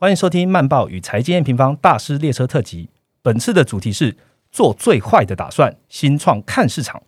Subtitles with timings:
[0.00, 2.84] 欢迎收听《慢报与财经验平方大师列车特辑》。
[3.20, 4.16] 本次的主题是
[4.50, 7.02] 做最坏的打算，新创看市场。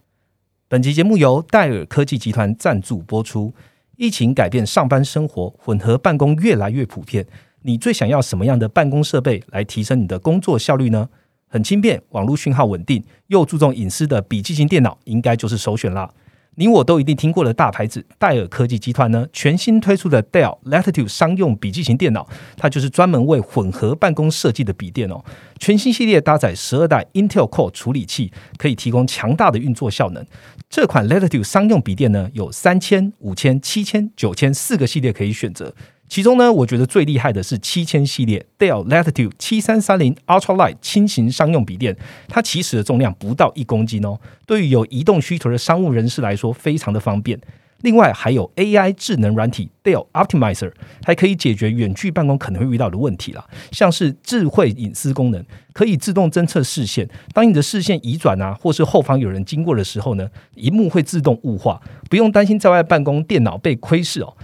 [0.68, 3.54] 本集节目由戴尔科技集团赞助播出。
[3.96, 7.26] 疫情改变上班生活，混合办公越来越普遍。
[7.62, 11.08] 你最想要什么样的办公设备来提升你的工作效率呢？
[11.48, 16.12] 很轻便、网络讯号稳定又注重隐私的笔记型电脑，应该就是首选啦。
[16.56, 22.28] 你我都一定听过的大牌子戴尔科技集团呢，全新推出的 Dell Latitude 商用笔记型电脑，
[22.58, 25.24] 它就是专门为混合办公设计的笔电哦。
[25.58, 30.24] 全新系列搭载十二代 Intel Core 处理器，可以提供强大的运作效能。
[30.68, 35.74] 这款 Latitude 商用笔电呢，有三千、五千、七千、九千四个系列可以选择。
[36.12, 41.96] 其中呢，我觉得最厉害的是七千系列 Dell Latitude 七三三零 Ultralight 轻型商用笔电，
[42.28, 44.18] 它起始的重量不到一公斤哦。
[44.44, 47.40] 对于有移动需求的商务人士来说，非常的方便。
[47.80, 50.70] 另外还有 AI 智能软体 Dell Optimizer，
[51.02, 64.36] 还可以解决远距办公可能会遇到的问题啦，像是智慧隐私功能，可以自动侦测视线，当你的视线移转啊，或是后方有人经过的时候呢，荧幕会自动雾化，不用担心在外办公电脑被窥视哦。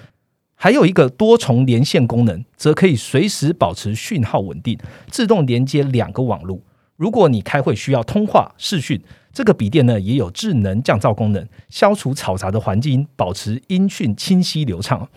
[0.60, 4.76] 还有一个多重连线功能，则可以随时保持讯号稳定，
[5.08, 6.58] 自动连接两个网络。
[6.96, 9.00] 如果你开会需要通话视讯，
[9.32, 15.08] 这个笔电呢也有智能降噪功能，消除嘈杂的环境，保持音讯清晰流畅。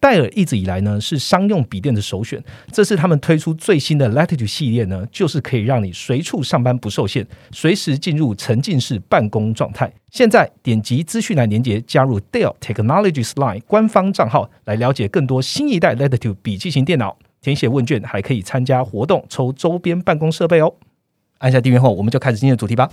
[0.00, 9.92] 戴尔一直以来呢是商用笔电的首选，这次他们推出最新的 Latitude 系列呢，就是可以让你随处上班不受限，随时进入沉浸式办公状态。
[10.10, 17.16] 现在点击资讯栏连接，加入 Dell Technologies Line 官方账号，来了解更多新一代 Latitude 笔记型电脑。
[17.40, 20.74] 填写问卷还可以参加活动，抽周边办公设备哦。
[21.38, 22.90] 按下订阅后，我们就开始今天的主题吧。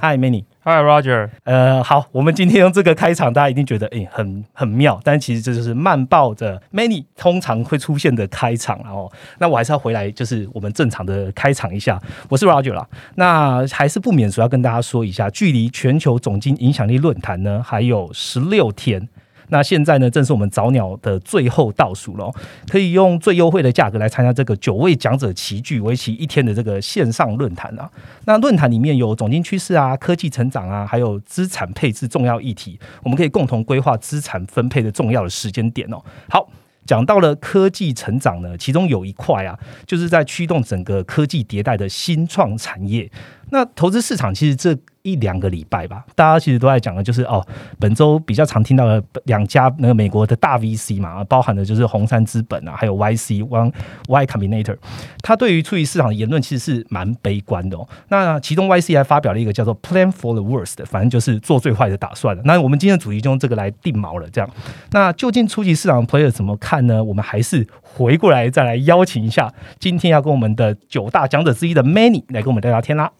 [0.00, 1.28] Hi Many，Hi Roger。
[1.42, 9.10] 呃，好，我们今天用这个开场，大家一定觉得诶很很妙，但其实这就是慢报的 Many 通常会出现的开场哦。
[9.38, 12.00] 那我还是要回来，就是我们正常的开场一下。
[12.28, 19.08] 我是 Roger 啦，那还是不免俗要跟大家说一下，距离全球总经影响力论坛呢还有十六天。
[19.48, 22.30] 那现在呢，正是我们早鸟的最后倒数了，
[22.68, 27.90] 可以用最优惠的价格来参加这个九位讲者齐聚、为期一天的这个线上论坛啊。
[28.26, 36.02] 那论坛里面有总经趋势啊、科技成长啊，还有资产配置重要议题，我们可以共同规划资产分配的重要的时间点哦。
[36.28, 36.48] 好，
[36.84, 43.10] 讲到了科技成长呢，其中有一块啊，就是在驱动整个科技迭代的新创产业。
[43.50, 44.78] 那投资市场其实这。
[45.08, 47.44] 一两个礼拜吧，大家其实都在讲的，就是哦，
[47.78, 53.72] 本周比较常听到的两家那个美国的大 VC 嘛，包含的就是红杉资本啊，还有 YC One
[54.08, 54.76] Y Combinator，
[55.22, 57.88] 他对于处于市场的言论其实是蛮悲观的哦。
[58.08, 62.42] 那其中 YC 还发表了一个叫做 Plan for the Worst，反正就是做最坏的打算的。
[62.44, 64.28] 那我们今天的主题就用这个来定锚了。
[64.30, 64.50] 这样，
[64.90, 67.02] 那究竟初级市场 player 怎么看呢？
[67.02, 73.10] 我们还是回过来再来邀请一下今天要跟我们的九大讲者之一的 Many 来跟我们聊聊天啦。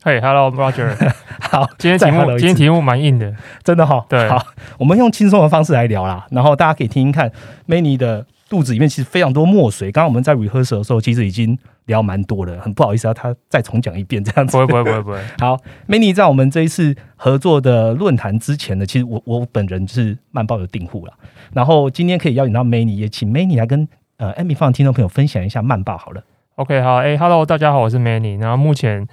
[0.00, 0.94] 嘿，Hello，Roger。
[1.50, 4.04] 好，今天题目今天题目蛮硬的，真的哈。
[4.08, 4.40] 对，好，
[4.78, 7.28] 我们用轻松的方式来聊啦，然后大家可以听听看
[7.66, 9.90] ，Many 的肚子里面其实非常多墨水。
[9.90, 14.52] 刚刚我们在 rehearsal 的时候，其实已经聊蛮多了，很不好意思啊，他再重讲一遍这样子。
[14.52, 15.18] 不会不会不会不会。
[15.40, 21.12] 好，Many 在我们这一次合作的论坛之前呢，其实我我本人是慢报的订户了，
[21.52, 23.88] 然后今天可以邀请到 Many，也请 Many 来跟
[24.18, 26.22] 呃 Amy 方的听众朋友分享一下慢报好了。
[26.54, 29.08] OK，好，哎，Hello，大家好，我是 Many，然后目前。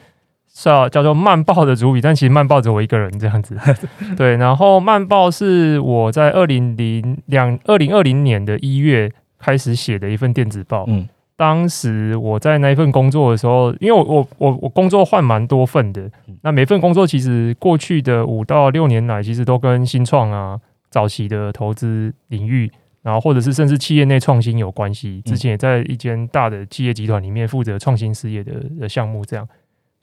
[0.57, 3.57] 是啊，叫做慢报的主笔，但其实慢报只有我一个人这样子。
[4.15, 10.85] 对，然后慢报是我在二零零两二零二零年的一月开始写的一份电子报。
[10.87, 16.09] 嗯，当时我在那一份工作的时候，因为我我我我工作换蛮多份的，
[16.41, 20.57] 那每份工作其实过去的五到六年来，其实都跟新创啊、
[20.89, 22.71] 早期的投资领域，
[23.03, 25.21] 然后或者是甚至企业内创新有关系。
[25.25, 29.45] 之前也在一间大的企业集团里面负责创新事业的的项目，这样。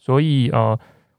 [0.05, 0.77] 所以呃，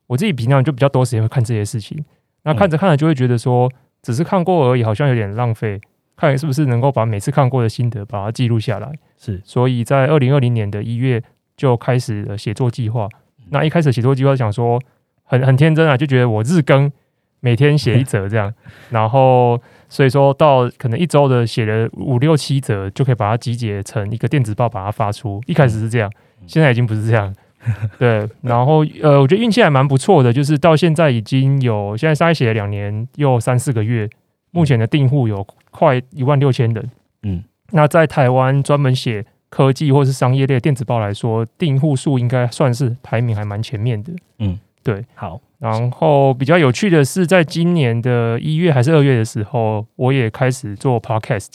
[0.08, 2.04] 我自己平常就比较多时间会看这些事情。
[2.44, 3.72] 那看着看着就会觉得说，
[4.02, 5.80] 只是看过而已，好像有点浪费。
[6.18, 8.92] 看是不是能够把每次看过的心得把它记录下来。
[9.18, 11.24] 是，所以在二零二零年的一月
[11.56, 13.08] 就开始了写作计划。
[13.52, 14.78] 那一开始写作计划想说，
[15.24, 16.92] 很很天真啊，就觉得我日更，
[17.40, 18.54] 每天写一则这样。
[18.92, 25.42] 然后所以说到可能一周的写了五六七则，就可以把它集结成一个电子报，把它发出。
[25.48, 26.12] 一开始是这样，
[26.46, 27.34] 现在已经不是这样。
[27.98, 34.10] 对，然后呃，我觉得运气还蛮不错的，就是到现在已经有现在筛写了两年又三四个月，
[34.52, 36.92] 目前的订户有快一万六千人。
[37.24, 44.12] 嗯，那在台湾专门写科技或是商业类电子报来说，订户数应该算是排名还蛮前面的。
[44.40, 51.54] 嗯，对，好，然后比较有趣的是，在今年的一月还是二月的时候，我也开始做 podcast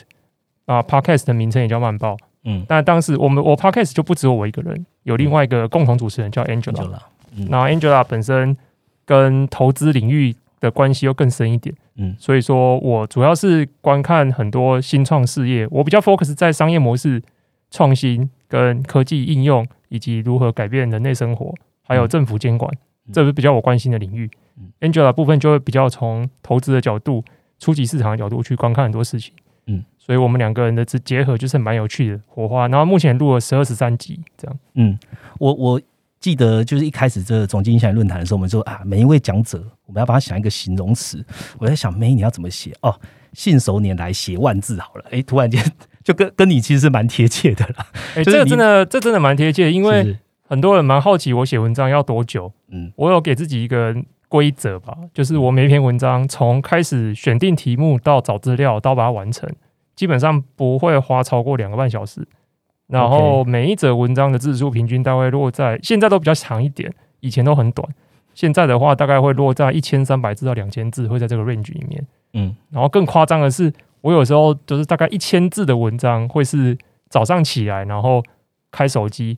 [0.64, 2.16] 啊，podcast 的名称也叫慢报。
[2.44, 6.72] 嗯，但当时我们我 podcast 就不只有我一个人，有另外一个共同主持人叫 Angela。
[6.72, 7.02] 就了，
[7.36, 8.56] 嗯然后 Angela 本身
[9.04, 17.22] 跟投资领域的关系又更深一点，嗯所以说我主要是观看很多新创事业，我比较 focus 在商业模式
[17.70, 22.72] 创新跟科技应用，以及如何改变人类生活，还有政府监管，
[23.06, 24.30] 嗯这是比较我关心的领域。
[24.56, 27.24] 嗯 Angela 部分就会比较从投资的角度、
[27.58, 29.34] 初级市场的角度去观看很多事情。
[30.08, 32.66] 嗯，所以我们两个人的这结合就是蛮有趣的火花。
[32.68, 34.58] 然后目前录了十二、十三集这样。
[34.74, 34.98] 嗯，
[35.38, 35.80] 我我
[36.18, 41.22] 记得就是一开始这个总经理想论坛的时候，我们说啊，每一位讲者我们要帮他想一个形容词。
[41.58, 42.72] 我在想，梅你要怎么写？
[42.80, 42.98] 哦，
[43.34, 45.04] 信手拈来写万字好了。
[45.10, 45.62] 哎，突然间
[46.02, 47.86] 就跟跟你其实是蛮贴切的啦。
[48.16, 52.50] 哎、就是这个真的，这真的蛮贴切，因为很多人蛮好奇我写文章要多久。
[52.70, 53.94] 嗯我有给自己一个
[54.28, 59.48] 规则吧，就是我每一篇文章从开始选定题目到找资料到把它完成，
[59.98, 62.24] 基本上不会花超过两个半小时。
[62.86, 67.86] 然后每一则文章的字数平均大概落在现在都比较长一点，以前都很短。
[68.32, 72.06] 现在的话大概会落在一千三百字到两千字，会在这个 range 里面。
[72.34, 73.72] 嗯然后更夸张的是，
[74.02, 76.78] 我有时候就是大概一千字的文章，会是
[77.08, 78.22] 早上起来然后
[78.70, 79.36] 开手机，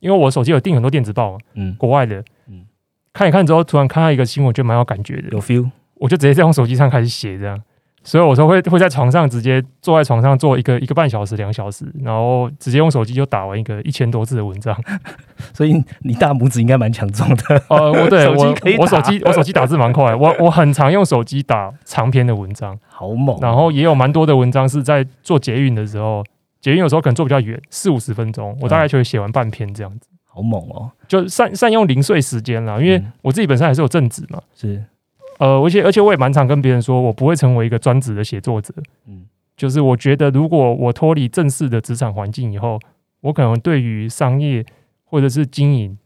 [0.00, 2.66] 因为我手机有订很多电子报嘛，嗯，国外的，嗯
[3.14, 5.70] 看一看之后，突然看到一个新闻，觉得蛮有感觉的，有 feel。
[5.94, 7.60] 我就直接在用手机上开始写这样。
[8.04, 14.78] 所以我说会会在床上直接坐在床上做一个一个半小时、两小时，然后直接用手机就打完一个一千多字的文章。
[15.54, 17.62] 所以你大拇指应该蛮强壮的。
[17.68, 22.78] 呃，我对 我可以我手机 我手机打字蛮快，我我很常用手机打长篇的文章。
[22.86, 26.22] 好猛哦、然后也有蛮多的文章是在做捷运的时候，
[26.60, 32.78] 捷运有时候可能做比较远，四五十分钟，我大概就会写完半篇这样子，好猛哦、就善善用零碎时间啦。
[32.78, 34.84] 因为嗯我自己本身还是有正职嘛，是，
[35.38, 38.72] 呃，而且而且我也蛮常跟别人说，我不会成为一个专职的写作者，
[39.06, 39.26] 嗯。
[39.56, 42.76] 就是我觉得如果我脱离正式的职场环境以后，
[43.20, 44.66] 我可能对于商业
[45.04, 45.96] 或者是经营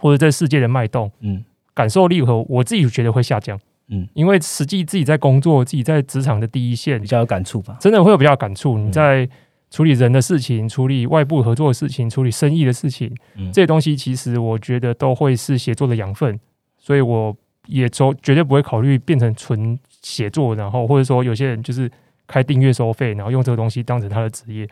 [0.00, 1.44] 或者在世界的脉动嗯。
[1.74, 3.58] 感受力和我自己觉得会下降，
[3.88, 7.76] 嗯，因为实际自己在工作，自己在职场的第一线比，较有感触吧。
[7.80, 8.78] 真的会有比较感触。
[8.78, 8.86] 嗯。
[8.86, 9.28] 你在
[9.70, 13.52] 处理人的事情、处理外部合作的事情、处理生意的事情，嗯。
[13.52, 16.38] 这些东西其实我觉得都会是写作的养分，
[16.78, 17.36] 所以我
[17.68, 21.90] 也从绝对不会考虑变成纯写作，然后或者说有些人就是
[22.26, 24.68] 开订阅收费，然后用这个东西当成他的职业。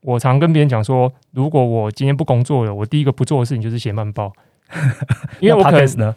[0.00, 4.32] 我常跟别人讲说，如果我今天不工作了，我第一个不做的事情就是写漫报，
[5.40, 6.14] 因为我可那能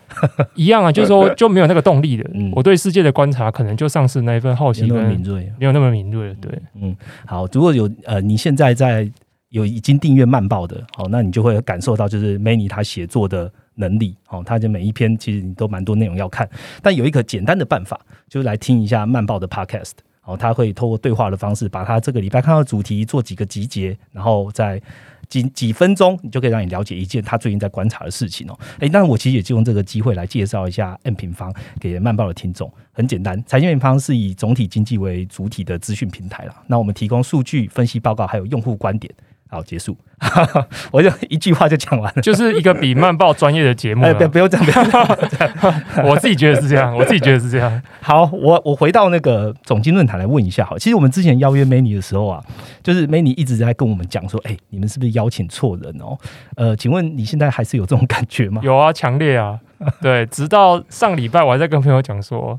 [0.53, 2.29] 一样啊，就是说就没有那个动力的。
[2.33, 5.53] 嗯我对世界的观察可能就丧失那一份好奇没有那么跟敏锐。
[5.57, 6.35] 没有那么敏锐了。
[6.35, 6.95] 对，嗯，
[7.25, 9.12] 好，如果有呃，你现在在
[9.50, 13.51] 有已经订阅漫报的，好，那你就会感受到就是 Many 他写作的
[13.81, 16.50] 能力，好，他的每一篇其实你都蛮多内容要看，
[16.81, 18.00] 但有一个简单的办法，
[18.30, 19.92] 就是来听一下慢报的 Podcast。
[20.24, 24.80] 好，他会透过对话的方式，把他这个礼拜看到的主题做几个集结，然后在
[25.28, 28.57] 几几分钟，你就可以让你了解一件他最近在观察的事情哦。
[28.81, 32.72] 诶，那我其实也就用这个机会来介绍一下 M 平方给慢报的听众。
[32.92, 36.62] 很简单，财经平方是以总体经济为主体的资讯平台啦。
[36.68, 39.12] 那我们提供数据分析报告，还有用户观点。
[39.51, 39.98] 好，结束，
[40.92, 42.21] 我就一句话就讲完了。
[42.21, 44.19] 就是一个比慢报专业的节目哎，啦。
[44.19, 46.07] 不不用这样，不用这样。
[46.07, 47.81] 我自己觉得是这样， 我自己觉得是这样。
[47.99, 52.42] 好，我我回到那个总经论坛来问一下，好，其实我们之前邀约 Many 的时候啊，
[52.81, 56.18] 就是 Many 一直在跟我们讲说，哎、你们是不是邀请错人哦？
[56.56, 58.61] 呃，请问你现在还是有这种感觉吗？
[58.64, 59.59] 有啊，强烈啊，
[60.02, 60.25] 对。
[60.28, 62.57] 直到上礼拜，我还在跟朋友讲说，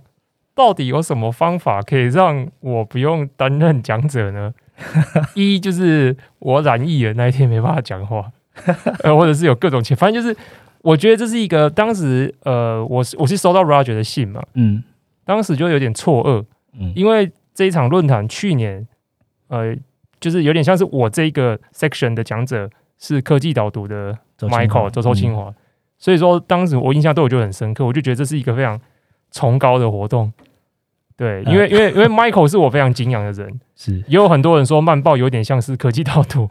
[0.54, 4.52] 到底有什么方法可以让我不用担任讲者呢？
[5.34, 8.30] 一就是我染疫了那一天没办法讲话，
[9.04, 10.36] 呃，或者是有各种情，反正就是
[10.80, 14.82] 我觉得这是一个当时呃，我是我是收到 Roger 的信嘛，嗯。
[15.24, 16.44] 当时就有点错愕，
[16.78, 16.92] 嗯。
[16.96, 18.86] 因为这一场论坛去年，
[19.48, 19.76] 呃，
[20.18, 25.54] 就是有点像是我这个 section 的讲者是科技导读的 Michael 周周清华，
[25.98, 28.80] 所以说当时我印象对我就很深刻，我就觉得这是一个非常
[29.30, 30.32] 崇高的活动。
[31.16, 36.48] 对，因为因为因为 Michael 是我非常敬仰的人， 是也有很多人说慢报有点像是科技导图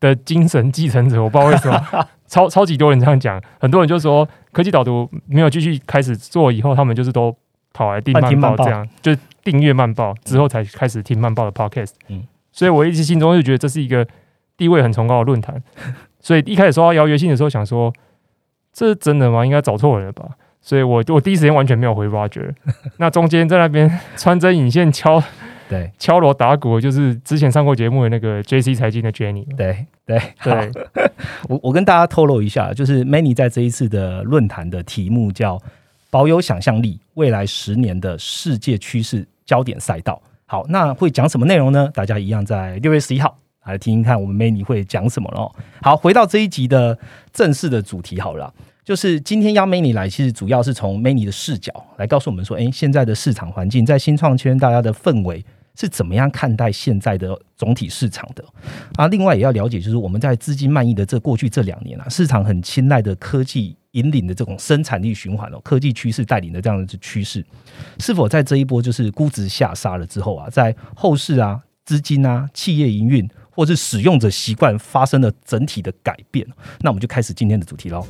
[0.00, 7.34] 的精神继承者，我不知道为什么， 超超级多人这样讲，很多人就说科技导读没有继续开始做以后，他们就是都
[7.72, 11.92] 跑来订换听慢报这样，就是订阅慢报之后才开始听慢报的 podcast。
[12.08, 14.06] 嗯嗯，所以我一直心中就觉得这是一个
[14.56, 15.62] 地位很崇高的论坛，
[16.20, 17.92] 所以一开始收到邀约信的时候，想说
[18.72, 19.44] 这是真的吗？
[19.44, 20.30] 应该找错人了吧？
[20.66, 22.52] 所以我我第一时间完全没有回 Roger，
[22.98, 25.22] 那中间在那边 穿针引线敲
[25.68, 29.46] 对 敲锣打鼓，就是之前上过节目的那个 J C 财经的 Jenny。
[29.56, 30.70] 对对，好，对，
[31.48, 35.56] 我我跟大家透露一下，就是 Many 在这一次的论坛的题目叫
[36.10, 40.20] “保有想象力，未来十年的世界趋势焦点赛道”。
[40.46, 41.88] 好，那会讲什么内容呢？
[41.94, 45.54] 大家一样在六月十一号来听听看，我们 Many 会讲什么咯。
[45.80, 46.98] 好，回到这一集的
[47.32, 48.52] 正式的主题好了，
[48.86, 58.44] 就是今天邀 Many 来，其实主要是从 Many 的视角来告诉我们说，诶，现在的市场环境在新创圈，大家的氛围是怎么样看待现在的总体市场的？
[58.94, 67.44] 啊，另外也要了解，就是我们在资金漫溢的这过去这两年啊，市场很青睐的科技引领的这种生产力循环哦，科技趋势带领的这样的趋势，
[67.98, 76.46] 是否在这一波就是估值下杀了之后啊，在后市啊、资金啊、企业营运或是使用者习惯发生了整体的改变？
[76.82, 78.06] 那我们就开始今天的主题喽。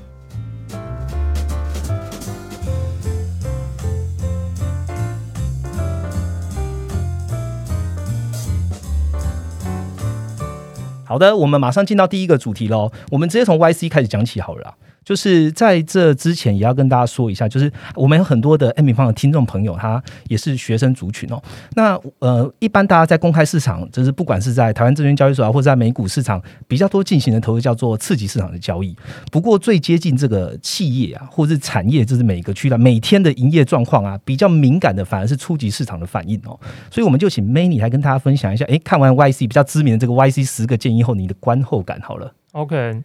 [11.06, 12.90] 好的，我们马上进到第一个主题喽。
[13.12, 14.74] 我们直接从 YC 开始讲起好了。
[15.06, 21.40] 就是在这之前，也要跟大家说一下，就是我们有很多的 M 平方的听众朋友，他也是学生族群哦。
[21.74, 28.96] 那呃，一般大家在公开市场，就是不管是在台湾证券交易所啊，或者在美股市场，比较多进行的投资叫做刺激市场的交易。
[29.30, 36.58] 不过最接近这个企业啊，或是产业，就是每个区的每天的营业状况啊，比较敏感的反而是初级市场的反应哦。
[36.90, 42.32] 所以我们就请 Many 来跟大家分享一下，诶，看完 YC 比较知名的这个 YC 十个建议后，你的观后感好了。
[42.50, 43.04] OK。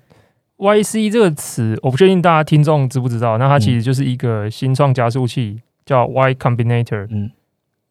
[0.62, 3.40] Y C 这个词，我不确定大家听众知不知道。
[3.40, 7.08] 那它其实就是一个新创加速器，叫 Y Combinator。
[7.10, 7.32] 嗯，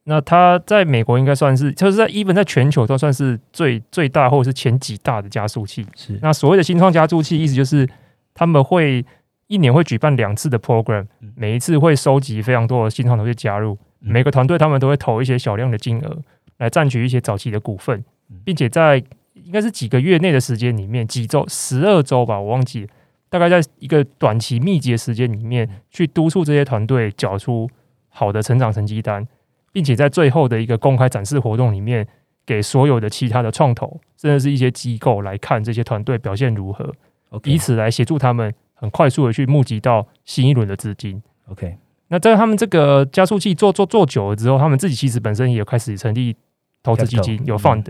[0.05, 5.85] 那它在美国应该算是，就是在 even 在全球都算是最最大或者是前几大的加速器。
[5.97, 7.89] 是那所谓的新创加速器，意思就是
[8.33, 9.05] 他们会
[9.49, 16.19] 一年会举办两次的 program，嗯每一次会收集非常多的新创团队加入，嗯每个团队他们都会投一些小量的金额
[16.59, 19.03] 来占取一些早期的股份嗯，并且在
[19.51, 22.89] 应该是几个月内的时间里面，几周十二周吧，我忘记，
[23.29, 27.69] 大概在一个短期密集的时间里面，去督促这些团队缴出
[28.09, 29.27] 好的成长成绩单，
[29.73, 32.07] 并且在最后的一个公开展示活动里面，
[32.47, 36.95] 给所有的其他的创投，甚至是一些机构来看这些团队表现如何
[37.43, 41.21] 以此来协助他们很快速的去募集到新一轮的资金。
[41.49, 41.77] OK，
[42.07, 46.37] 那在他们这个加速器做做做久了之后，他们自己其实本身也开始成立
[46.85, 47.59] 投资基金有嗯。
[47.59, 47.87] fund，、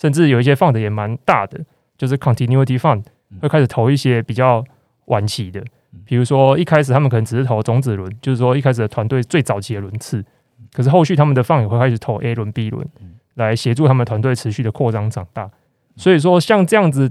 [0.00, 1.60] 甚至有一些 fund 也蛮大的，
[1.96, 3.38] 就是 continuity fund 嗯。
[3.40, 4.64] 会开始投一些比较
[5.06, 5.60] 晚期的。
[5.92, 10.24] 嗯，比如说一开始他们可能只是投种子轮，就是说一开始的团队最早期的轮次，
[10.72, 15.50] 可是后续他们的 fund 也会开始投 A 轮、B 轮嗯，来协助他们团队持续的扩张长大。
[15.96, 17.10] 所以说，像这样子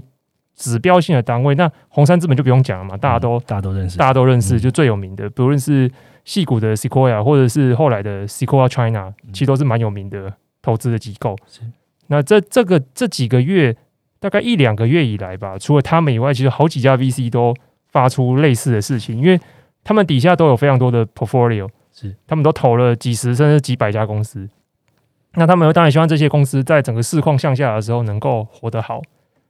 [0.54, 4.58] 指标性的单位，那红杉资本就不用讲了嘛，大家都大家都认识，大家都认识，嗯。
[4.58, 5.90] 就最有名的，不论是
[6.24, 11.34] 戏谷的 Sequoia，或者是后来的 Sequoia China，其实都是蛮有名的投资的机构。
[11.48, 11.62] 是。
[12.08, 13.76] 那这这个这几个月，
[14.20, 17.54] 大概一两个月以来吧，除了他们以外，其实好几家 VC 都
[17.90, 19.40] 发出类似的事情，因为
[19.82, 24.48] 他们底下都有非常多的 portfolio，是他们都投了几十甚至几百家公司。
[25.34, 29.02] 那他们当然希望这些公司在整个市况向下的时候能够活得好，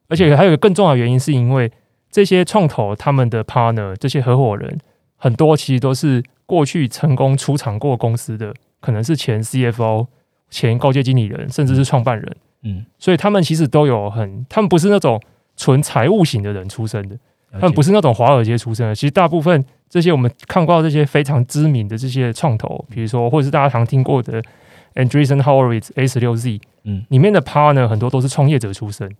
[0.08, 1.70] 而且还有一个更重要的原因，是因为
[2.10, 4.78] 这些创投他们的 partner 这些合伙人
[5.16, 10.06] 很多其实都是过去成功出场过公司的，可能是前 CFO、
[10.48, 15.20] 前高阶经理人，甚至是创办人，嗯，所以他们其实都有很，他们不是那种
[15.56, 17.16] 纯财务型的人出身的，
[17.52, 18.94] 他他们不是那种华尔街出身的。
[18.94, 24.42] 其实大部分这些我们看过这些非常知名的这些创投，比如说或者是大家常听过的
[24.94, 27.04] Andreessen Horowitz A 十六 Z 嗯。
[27.08, 29.10] 里面的 partner 很多都是创业者出身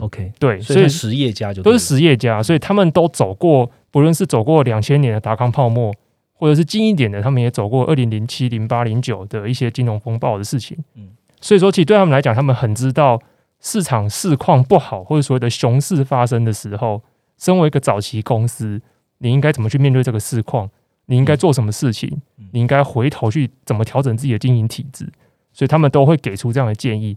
[0.00, 5.94] ，OK，对，所以实业家就都是实业家，所以他们都走过，不论是走过两千年的达康泡沫，
[6.32, 10.76] 或者是近一点的，他们也走过二零零七、零八、零九的一些金融风暴的事情。
[10.96, 11.08] 嗯
[11.44, 13.20] 所以说，其实对他们来讲，他们很知道
[13.60, 17.02] 市场市况不好，或者所谓的熊市发生的时候，
[17.36, 18.80] 身为一个早期公司，
[19.18, 20.70] 你应该怎么去面对这个市况？
[21.04, 22.48] 你应该做什么事情嗯？
[22.52, 25.06] 你应该回头去怎么调整自己的经营体制？
[25.52, 27.14] 所以他们都会给出这样的建议。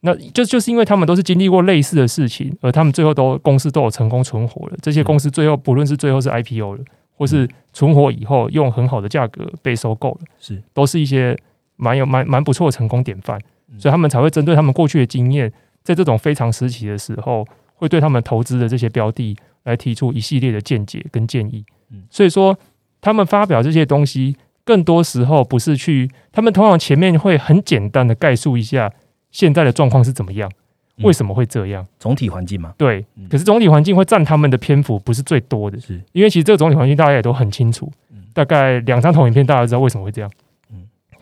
[0.00, 4.76] 那就就是因为他们都是经历过类似的事情，而他们最后都公司都有成功存活了。
[4.80, 11.38] 这些公司最后不论是最后是 IPO 了，或是存活以后用很好的价格被收购了，是都是一些
[11.76, 13.38] 蛮有蛮蛮不错的成功典范。
[13.70, 22.02] 嗯所以他们才会针对他们过去的经验，在这种非常时期的时候，会对他们投资的这些标的来提出一系列的见解跟建议嗯。
[22.10, 22.56] 所以说，
[23.00, 28.92] 他们发表这些东西，更多时候不是去，他们通常前面会很简单的概述一下
[29.30, 30.50] 现在的状况是怎么样，
[30.96, 31.86] 嗯为什么会这样。
[31.98, 40.47] 总体环境嘛，对嗯，可是总体环境会占他们的篇幅不是最多的，是因为其实这个总体环境大家也都很清楚嗯，大概两张投影片大家都知道为什么会这样嗯。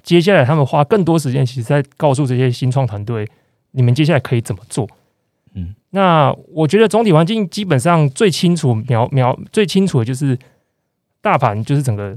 [0.07, 3.29] 接下来他们花更多时间，其实在告诉这些新创团队，
[3.73, 4.89] 你们接下来可以怎么做。
[5.55, 10.39] 嗯，那我觉得总体环境基本上最清楚描描最清楚的就是
[11.21, 12.15] 大盘，就是整个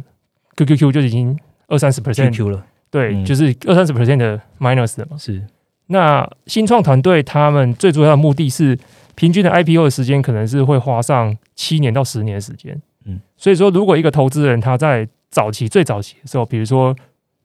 [0.55, 1.35] QQQ 就已经
[1.67, 5.17] 二三十 percent 了，对，嗯就是二三十 percent 的 minus 了嘛。
[5.17, 5.43] 是
[5.87, 8.77] 那新创团队他们最主要的目的是，
[9.15, 12.79] 平均的 IPO 的时间可能是会花上七年到十年的时间。
[13.05, 16.95] 嗯，所以说，如果一个投资人他在早期最早期的时候，比如说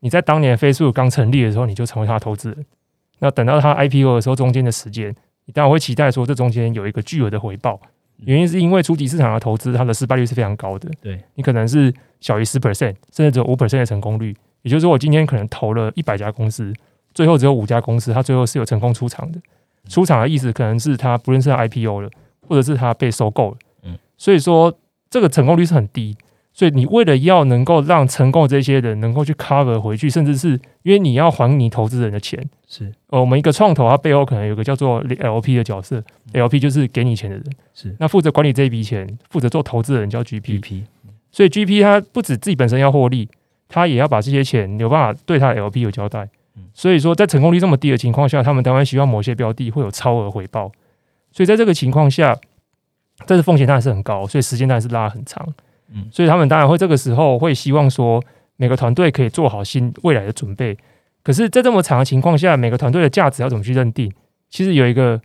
[0.05, 2.67] 你在当年 Facebook 刚成立的时候，你就成为他的投资人，
[3.21, 5.09] 那等到他 IPO 的时候，中间的时间，
[5.47, 7.81] 你当然会期待说这中间有一个巨额的回报。
[8.19, 10.91] 原因是因为初级市场的投资，它的失败率是非常高的。
[11.01, 14.37] 对，你可能是小于十 percent，甚至只有五 percent 的成功率。
[14.61, 16.71] 也就是说，我今天可能投了一百家公司，
[17.15, 19.41] 最后只有五家公司，它最后是有成功出场的。
[19.89, 22.11] 出场的意思可能是它不认是它 IPO 了，
[22.47, 23.57] 或者是它被收购了。
[23.85, 26.15] 嗯，所以说这个成功率是很低。
[26.57, 30.51] 所以你为了要能够让成功的这些人能够去 cover 回去，甚至是
[30.85, 32.49] 因为你要还你投资人的钱。
[32.69, 37.45] 是呃，我们一个创投，它背后可能有个叫做 LP 的角色，LP 就是给你钱的人。
[37.75, 40.61] 是那负责管理这一笔钱，负责做投资的人叫 GP。
[40.61, 40.83] GP
[41.33, 43.29] 所以 GP 它不止自己本身要获利，
[43.69, 46.63] 它也要把这些钱有办法对它的 LP 有交代嗯。
[46.73, 50.71] 所以说，在成功率这么低的情况下，他们当然希望某些标的会有超额回报。
[51.33, 52.39] 所以在这个情况下，
[53.27, 55.45] 但是风险当然是很高，所以时间当然是拉很长。
[55.95, 56.07] 嗯。
[56.11, 58.23] 所以他们当然会这个时候会希望说，
[58.57, 60.77] 每个团队可以做好新未来的准备。
[61.23, 64.13] 可是，在这么长的情况下，每个团队的价值要怎么去认定？
[64.51, 65.19] 其实有一个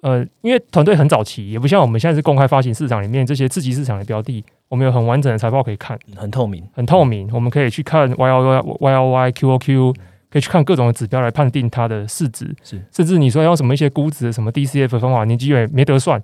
[0.00, 9.92] 呃，因为团队很早期，也不像我们现在是公开发行市场里面这些次级市场的标的，我们有很完整的财报可以看，很透明，很透明，我们可以去看 Y O Y Y O Y Q O Q，
[10.30, 12.80] 可以去看各种的指标来判定它的市值，是。
[12.90, 16.18] 甚至你说要什么一些估值什么 D C F 的方法，你基本没得算。
[16.18, 16.22] 嗯，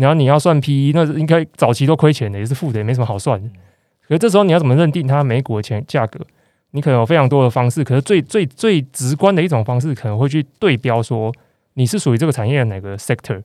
[0.00, 3.48] 然后你要算 P E，那应该早期都亏钱的，也是负的，也没什么好算的。
[4.06, 6.20] 可是这时候你要怎么认定它每股的钱价格？
[6.70, 11.34] 你可能有非常多的方式，可是最最最直观的一种方式，可能会去对标说
[11.74, 13.42] 你是属于这个产业的哪个 sector，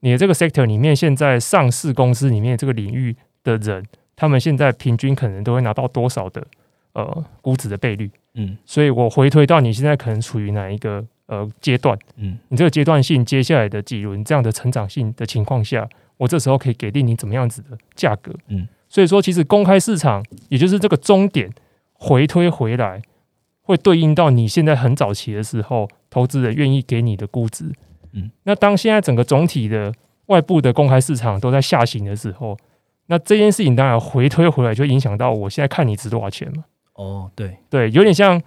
[0.00, 3.84] 你的这个 sector 里面现在上市公司里面这个领域的人，
[4.16, 6.46] 他们现在平均可能都会拿到多少的
[6.94, 8.10] 呃估值的倍率？
[8.34, 18.32] 嗯所以我回推到你现在可能处于哪一个呃阶段，嗯你这个阶段性接下来的几轮这样的成长性的情况下，我这时候可以给定你怎么样子的价格。
[18.48, 21.50] 嗯，所以说其实公开市场也就是这个终点
[21.92, 23.00] 回推回来，
[23.62, 27.72] 会对应到你现在很早期的时候，投资人愿意给你的估值。
[28.12, 29.92] 嗯，那当现在整个总体的
[30.26, 32.56] 外部的公开市场都在下行的时候，
[33.06, 36.64] 那这件事情当然回推回来就影响到我现在看你值多少钱嘛。
[36.94, 38.40] 哦对，对，有点像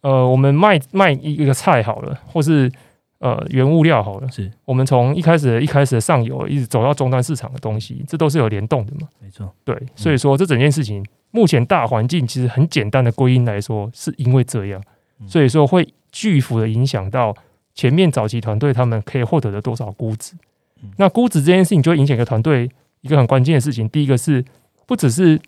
[0.00, 2.70] 呃，我们卖卖一个菜好了，或是
[3.18, 4.50] 呃原物料好了，是。
[4.64, 9.08] 我们从一开始的一开始的上游一直走到终端市场的东西，这都是有联动的嘛。
[9.20, 14.82] 没错，对，所以说这整件事情目前大环境其实很简单的归因来说，是因为这样，
[15.20, 15.28] 嗯。
[15.28, 17.36] 所以说会巨幅的影响到
[17.74, 20.34] 前面早期团队他们可以获得的多少估值。
[20.82, 20.90] 嗯。
[20.96, 24.44] 那估值这件事情就会影响一个团队一个很关键的事情，第一个是
[24.86, 25.40] 不只是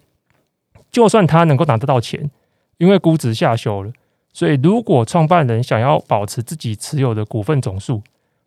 [0.90, 2.30] 就算他能够拿得到钱，
[2.78, 3.92] 因为估值下修了，
[4.32, 8.02] 所以如果创办人想要保持自己持有的股份总数，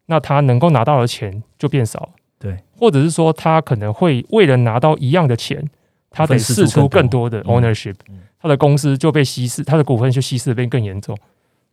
[0.06, 2.10] 那他能够拿到的钱就变少了。
[2.40, 5.64] 对，或者是说他可能会为了拿到一样的钱，
[6.10, 11.18] 他得试出更多的嗯 ownership，、嗯他的公司就被稀释，他的股份就稀释的变更严重。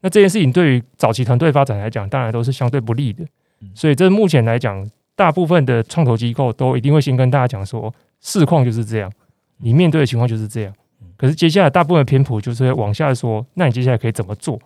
[0.02, 3.24] 那这件事情对于早期团队发展来讲，当然都是相对不利的
[3.60, 3.68] 嗯。
[3.74, 9.12] 所以这目前来讲，大部分的创投机构都一定会先跟大家讲说，市况就是这样，
[9.58, 10.79] 你面对的情况就是这样嗯。
[11.20, 14.58] 可是接下来大部分的偏谱就是往下说，那你接下来可以怎么做？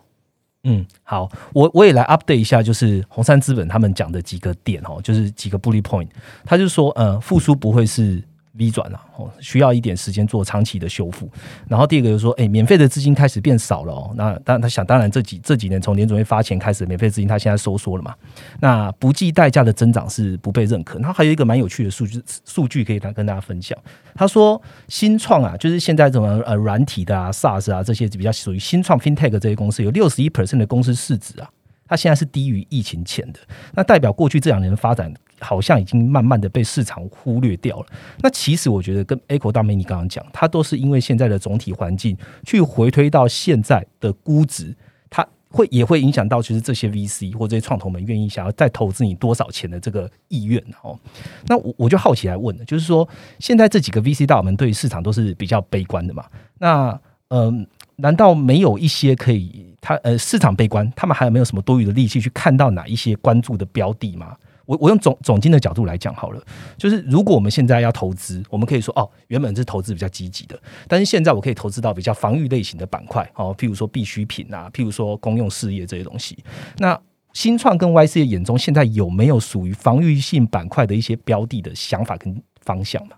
[0.63, 6.07] 嗯，好，我我也来 update 一下，就是红杉资本他们讲的几个点哦，就是几个 bully point，
[6.45, 8.23] 他就说，呃，复苏不会是
[8.57, 11.29] V 转啊，哦，需要一点时间做长期的修复。
[11.67, 14.13] 然后第二个就是说，哎、免费的资金开始变少了哦。
[14.15, 18.15] 那当然他想，当然这几这几年从联准会发钱开始，免费资金他现在收缩了嘛。
[18.59, 20.97] 那不计代价的增长是不被认可。
[20.99, 23.77] 然后还有一个蛮有趣的数据数据可以跟大家分享。
[24.13, 31.49] 他说，新创啊，就是现在这种呃软体的啊、SaaS 啊这些比较属于新创 FinTech 这些公司，有六十一 percent 的公司市值啊，
[31.87, 33.39] 它现在是低于疫情前的。
[33.73, 37.85] 那代表过去这两年的发展好像已经慢慢的被市场忽略掉了。
[38.19, 44.75] 那其实我觉得跟 Echo 大美你刚刚讲，它都是因为现在的总体环境去回推到现在的估值，
[45.09, 50.99] 它会也会影响到其实这些 VC 或这些创投们愿意想要再投资你多少钱的这个意愿哦。
[51.47, 53.07] 那我我就好奇来问了，就是说
[53.39, 56.25] 现在这几个 VC 大佬们对于市场都是比较悲观的嘛？
[56.59, 57.67] 那嗯、
[57.97, 64.35] 难道没有一些可以他呃市场悲观，他们还有没有什么多余的力气去看到哪一些关注的标的吗？
[64.65, 66.41] 我我用总总金的角度来讲好了，
[66.77, 76.37] 就是如果我们现在要投资，我们可以说哦，原本是投资比较积极的，但是现在我可以投资到比较防御类型的板块，哦，譬如说必需品啊，譬如说公用事业这些东西。
[76.77, 76.99] 那
[77.33, 83.17] 新创跟 YC 的眼中，现在有没有属于防御性板块的一些标的的想法跟方向嘛？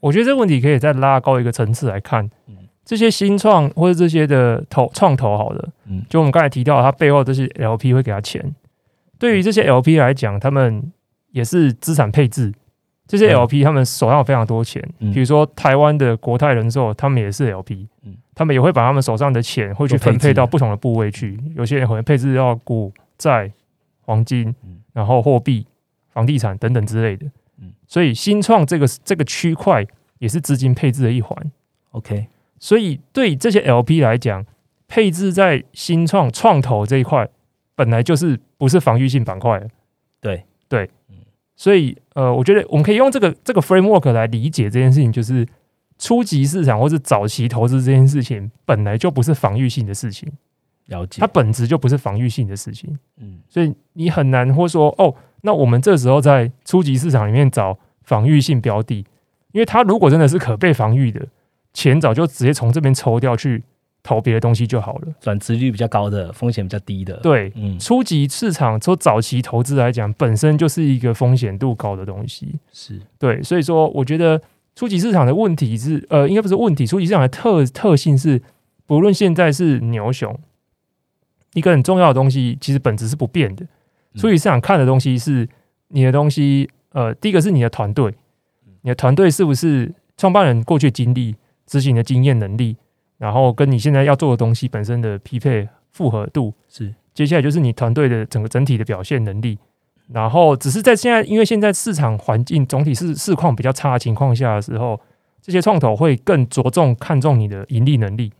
[0.00, 2.28] 我觉得这个问题可以再拉高一个层次来看。
[2.84, 8.54] 这些新创或者这些的投创投，好的，嗯，就我们刚才提到，它背后这些 LP 会给他钱。
[9.22, 10.92] 对于这些 LP 来讲，他们
[11.30, 12.52] 也是资产配置。
[13.06, 21.38] 这些 LP 他们手上有非常多钱，比如说台湾的国泰人寿，他们也是 LP，嗯，他们也会把他们手上的钱会去分配到不同的部位去。
[21.54, 23.52] 有些人可能配置到股债、
[24.00, 24.52] 黄金，
[24.92, 25.64] 然后货币、
[26.10, 27.24] 房地产等等之类的。
[27.60, 29.86] 嗯，所以新创这个这个区块
[30.18, 31.52] 也是资金配置的一环。
[31.92, 32.26] OK。
[32.58, 34.44] 所以，对这些 LP 来讲，
[34.88, 37.28] 配置在新创创投这一块，
[37.74, 39.62] 本来就是不是防御性板块。
[40.20, 40.88] 对对，
[41.56, 45.46] 所以呃，我觉得我们可以用这个这个 framework 来理解这件事情，就是
[45.98, 50.30] 初级市场或是早期投资这件事情，本来就不是防御性的事情。
[50.86, 52.98] 了解，它本质就不是防御性的事情。
[53.18, 59.04] 嗯，所以你很难或说哦，那我们这时候在初级市场里面找防御性标的，
[59.52, 61.26] 因为它如果真的是可被防御的。
[61.74, 63.64] 钱早就直接从这边抽掉去
[64.02, 67.14] 投别的东西就好了，转值率比较高的，风险比较低的。
[67.18, 72.56] 对，嗯，初级市场从早期投资来讲，本身就是一个风险度高的东西。
[72.72, 74.40] 是对，所以说我觉得
[74.74, 78.42] 初级市场的问题是，呃，应该不是问题，初级市场的特特性是，
[78.86, 80.36] 不论现在是牛熊，
[81.54, 83.64] 一个很重要的东西，其实本质是不变的。
[84.16, 85.48] 初级市场看的东西是
[85.88, 88.12] 你的东西，呃，第一个是你的团队，
[88.80, 91.36] 你的团队是不是创办人过去经历。
[91.64, 92.76] 执行的经验能力，
[93.22, 99.56] 然后跟你现在要做的东西本身的匹配复合度是，接下来就是你团队的整个整体的表现能力，
[100.08, 105.00] 然后只是在现在，因为现在市场环境总体是市况比较差的情况下的时候，
[105.40, 108.32] 这些创投会更着重看重你的盈利能力。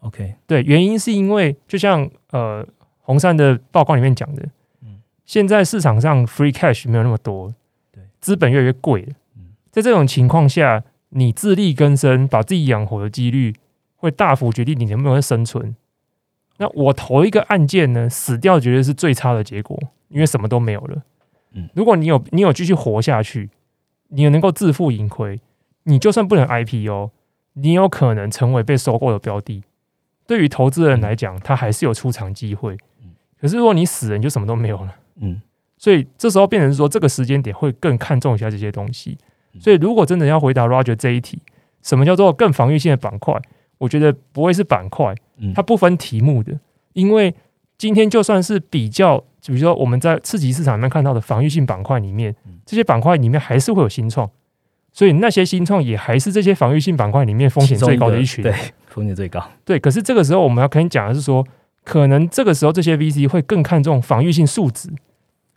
[0.00, 2.66] OK，对，原因是因为就像呃
[3.02, 4.42] 红杉的报告里面讲的，
[4.82, 7.54] 嗯，现在市场上 free cash 没有那么多，
[7.92, 10.82] 对，资本越来越贵了，嗯，在这种情况下。
[11.16, 13.54] 你自力更生，把自己养活的几率
[14.04, 15.74] 会大幅决定你能不能生存。
[16.58, 19.76] 那我投一个案件呢，死掉绝对是最差的结果，
[20.08, 21.02] 因为什么都没有了。
[21.52, 23.50] 嗯，如果你有你有继续活下去，
[24.08, 25.40] 你也能够自负盈亏，
[25.84, 27.10] 你就算不能 IPO，
[27.54, 29.64] 你有可能成为被收购的标的。
[30.26, 32.76] 对于投资人来讲，他还是有出场机会。
[33.40, 34.94] 可是如果你死了，你就什么都没有了。
[35.16, 35.42] 嗯，
[35.76, 39.18] 所以这时候变成说，这个时间点会更看重一下这些东西。
[39.60, 41.40] 所以，如果真的要回答 Roger 这一题，
[41.82, 43.40] 什么叫做更防御性的板块？
[43.84, 45.14] 我觉得不会是板块，
[45.54, 46.58] 它不分题目的。
[46.94, 47.34] 因为
[47.76, 54.30] 今天就算是比较，比如说我们在次级市场里面看到的防御性板块里面，这些板块里面还是会有新创，
[54.92, 58.42] 所以那些新创也还是这些防御性板块里面风险最高的一群。
[58.42, 58.54] 对，
[58.88, 59.46] 风险最高。
[59.64, 61.46] 对，可是这个时候我们要跟你讲的是说，
[61.84, 64.88] 可能这个时候这些 VC 会更看重防御性数值，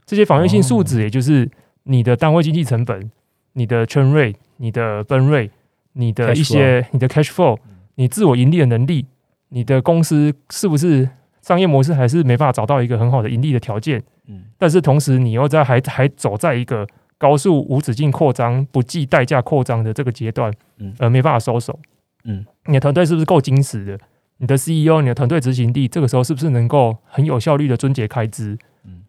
[0.05, 1.49] 这些防御性数值也就是
[1.83, 3.09] 你的单位经济成本。
[3.53, 5.49] 你的 churn rate、你的 burn rate、
[5.93, 7.57] 你的一些、你的 cash flow、
[7.97, 9.05] 你自我盈利的能力、
[9.49, 11.09] 你的公司是不是
[11.41, 14.01] 商业模式还是没办法找到一个很好的盈利的条件？
[14.27, 21.79] 嗯，但是同时你又在还还走在一个高速无止境扩张、不计代价扩张的这个阶段，嗯，而没办法收手，
[22.23, 23.99] 嗯，你的团队是不是够精实的？
[24.37, 28.57] 你的 CEO、你的团队执行力，这个时候是不是能够很有效率的终结开支？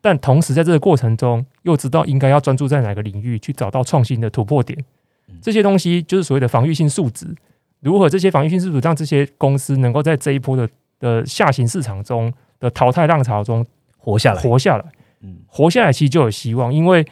[0.00, 4.78] 但同时，在这个过程中，又知道应该要专注在哪个领域去找到创新的突破点，
[5.42, 7.26] 这些东西就是所谓的防御性数值。
[7.80, 13.64] 如何这些防御性数值让这些公司能够在这一波的的下行市场中的淘汰浪潮中
[13.96, 14.42] 活下来？
[14.42, 14.84] 活下来，
[15.20, 17.06] 嗯，活下来其实就有希望，因为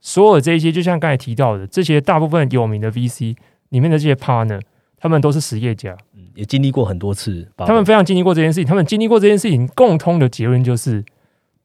[0.00, 3.36] 所有这一些，就像刚才提到的，这些大部分有名的 VC
[3.70, 4.60] 里面的这些 partner，
[4.96, 11.04] 他们都是实业家，嗯，也经历过很多次，他们非常经历过这件事情，他们经历过这件事情，共通的结论就是。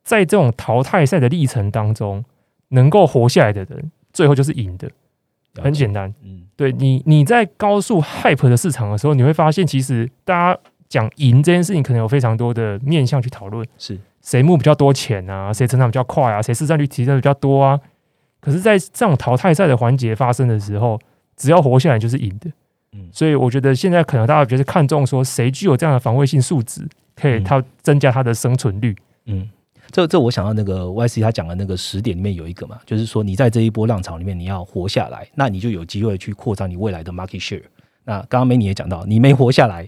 [0.04, 2.26] 在这种淘汰赛的历程当中，
[2.70, 4.90] 能够活下来的人，最后就是赢的。
[5.56, 17.80] 很简单，嗯，对你，你在高速 hype 的市场的时候，你会发现，其实大家讲赢这件事情，可能有非常多的面向去讨论，是谁募比较多钱啊，谁成长比较快啊，谁市占率提升的比较多啊。
[18.40, 21.00] 可是，在这种淘汰赛的环节发生的时候，
[21.36, 22.50] 只要活下来就是赢的。
[22.94, 28.96] 嗯，所以我觉得现在可能大家觉得看重说，谁具有这样的防卫性素质，可以它增加它的生存率。
[29.26, 29.50] 嗯。
[29.92, 37.64] 这这我想到那个 Y C 他讲的那个十点里面有一个嘛，就是说你在这一波浪潮里面你要活下来，那你就有机会去扩张你未来的 market share。
[38.04, 39.88] 那刚刚美女也讲到，你没活下来，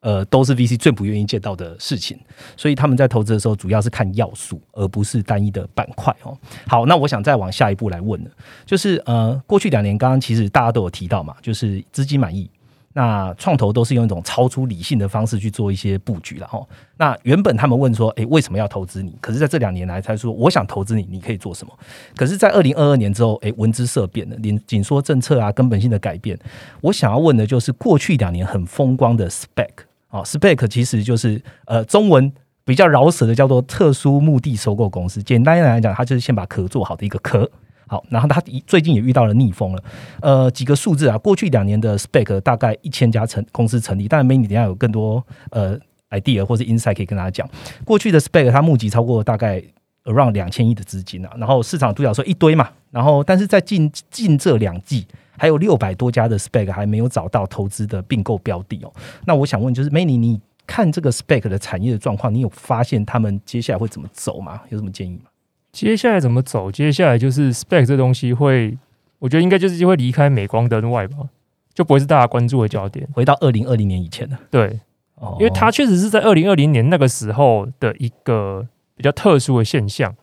[0.00, 2.18] 呃，都是 VC 最不愿意见到的事情，
[2.56, 6.36] 所以他们在投资的时候主要是看要素，而不是单一的板块哦。
[6.66, 8.30] 好，那我想再往下一步来问了，
[8.66, 12.50] 就是呃，过去两年刚刚其实大家都有提到嘛，就是资金满意。
[12.96, 16.64] 那创投都是用一种超出理性的方式去做一些布局了哈。
[16.96, 19.18] 那原本他们问说，诶，为什么要投资你？
[19.20, 21.72] 可是在这两年来，才说我想投资你，你可以做什么？
[22.16, 26.38] 可是，在二零二二年之后，诶，闻之色变了，连紧缩政策啊，根本性的改变。
[26.80, 29.68] 我想要问的就是，过去两年很风光的 spec
[30.08, 32.32] 啊，spec 其实就是呃，中文
[32.64, 35.20] 比较饶舌的叫做特殊目的收购公司。
[35.20, 37.50] 简单来讲，它就是先把壳做好的一个壳。
[37.94, 39.84] 好，然后他最近也遇到了逆风了。
[40.20, 45.78] 呃，几个数字啊，过去两年的 spec 大概一千家成公司成立，当然 many 等下有更多呃
[46.10, 47.48] idea 或者 insight 可以跟大家讲。
[47.84, 49.62] 过去的 spec 它募集超过大概
[50.06, 55.06] around 两千亿的资金啊，然后市场独角兽一堆嘛，然后但是在近近这两季，
[55.38, 58.92] 还有六百多家的 spec 还没有找到投资的并购标的哦。
[59.24, 64.62] 那我想问，就是 many 你看这个 spec 的产业的状况，你有发现他们接下来会怎么走吗？
[64.70, 65.30] 有什么建议吗？
[65.74, 66.70] 接下来怎么走？
[66.70, 68.78] 接下来就是 spec 这东西会，
[69.18, 71.16] 我觉得应该就是会离开镁光灯外吧，
[71.74, 73.04] 就不会是大家关注的焦点。
[73.12, 74.78] 回到二零二零年以前的，对，
[75.16, 78.64] 哦，因为它确实是在二零二零年那个时候的一个
[78.96, 80.14] 比较特殊的现象。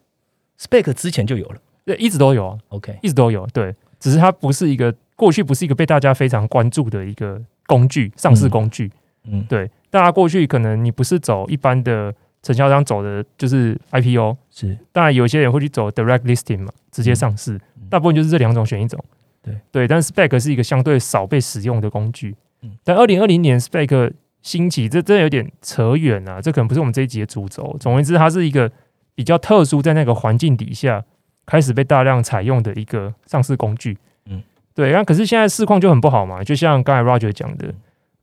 [0.58, 8.90] spec 之前就有了，对，一直都有啊，OK，一直都有，对，只是它不是一个过去不是一个被大家非常关注的一个工具，上市工具。
[9.26, 12.16] 嗯，对，大家过去可能你不是走一般的。
[12.42, 19.04] 承销商走的就是 IPO，是当然有些人会去走 direct listing 嘛，直接上市，大部分就是这两种选一种。
[19.44, 22.36] 对对，但 spec 是一个相对少被使用的工具。
[22.62, 27.76] 嗯，但二零二零年 spec 兴起，这真的有点扯远啊，这可能不是我们这一集的主轴。
[27.80, 28.72] 总而言之，它是一个
[29.14, 31.04] 比较特殊，在那个环境底下
[31.46, 33.98] 开始被大量采用的一个上市工具。
[34.26, 34.42] 嗯，
[34.74, 37.74] 对，那可是现在市况就很不好嘛，就像刚才 Roger 讲的。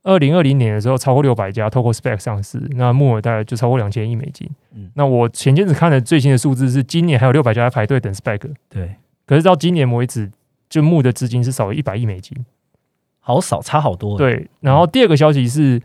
[0.03, 4.49] 二零二零年的时候，超过六百家透过 Spec 上市，那募额大概就超过两千亿美金。
[4.73, 8.49] 嗯，那我前阵子看的最新的数字是，今年还有六百家在排队等 Spec。
[8.69, 10.31] 对，可是到今年为止，
[10.69, 12.45] 就募的资金是少了一百亿美金，
[13.19, 14.17] 好少，差好多。
[14.17, 15.81] 对，然后第二个消息是，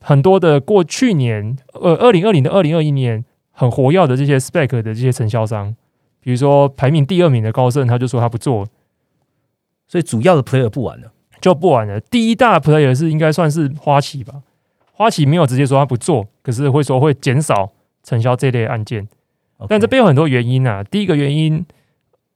[0.00, 5.76] 很多的过去年，呃，二零二零的二零二一年很活跃的这些 Spec 的这些承销商，
[6.20, 8.66] 比如说排名第二名的高盛，他就说他不做，
[9.86, 11.12] 所以主要的 Player 不玩了。
[11.40, 12.00] 就不玩了。
[12.00, 14.34] 第一大 player 是应该算是花旗吧，
[14.92, 17.72] 花旗没有直接说他不做，可是会说会减少
[18.02, 19.06] 承销这类案件。
[19.68, 20.84] 但这边有很多原因啊。
[20.84, 21.64] 第一个原因，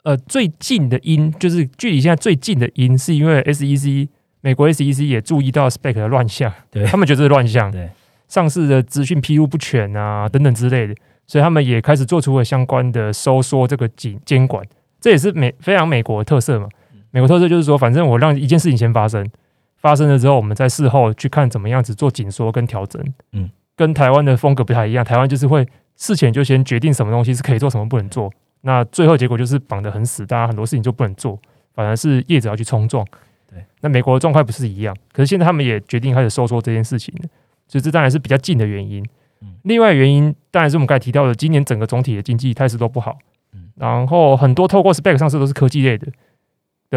[0.02, 4.08] 呃，最近的因就是距离现在最近的因，是因为 SEC
[4.40, 7.88] 美国 SEC 也注意到 spec 的乱象，对他们觉得是乱象，对
[8.26, 10.94] 上市的资讯披露不全啊等等之类的，
[11.26, 14.66] 所以他们也开始做出了相关的收缩这个监监管，
[15.00, 16.68] 这也是美非常美国的特色嘛。
[17.12, 19.30] 美国特色就是说，反正我让一件事情先发生，
[19.76, 23.00] 发生了之后，我们在事后去看怎么样子做紧缩跟调整。
[23.32, 28.32] 嗯，跟台湾的风格不太一样，台湾就是会事前就先决定什么东西是可以做，什么不能做。
[28.62, 31.38] 那最后结果就是绑得很死，大家很多事情就不能做，
[31.74, 33.06] 反而是业者要去冲撞。
[33.50, 37.28] 对，那美国的状况不是一样，可是现在他们也决定开始收缩这件事情了，
[37.68, 39.04] 所以这当然是比较近的原因。
[39.42, 43.18] 嗯另外原因当然是我们刚才提到的，今年整个总体的经济态势都不好。
[43.52, 46.06] 嗯，然后很多透过 spec 上市都是科技类的。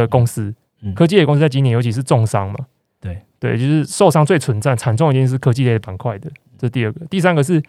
[0.02, 0.54] 的公司，
[0.96, 2.58] 科技类公司在今年尤其是重伤嘛？
[3.02, 6.30] 对对，就是受伤最存在、惨重一定是科技类的板块的。
[6.58, 7.62] 这第二个，第三个是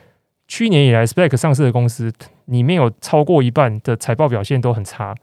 [0.49, 2.13] 去年以来 Spec 上市的公司
[2.47, 5.15] 里面有超过一半的财报表现都很差。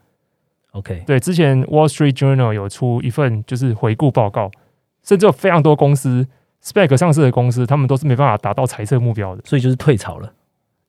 [0.71, 4.49] OK，对，之前 Wall Street Journal 有出一份就是回顾报告，
[5.03, 6.27] 甚至有非常多公司
[6.63, 10.33] Spec 上市的公司，他们都是没办法达到财测目标的，所以就是退潮了。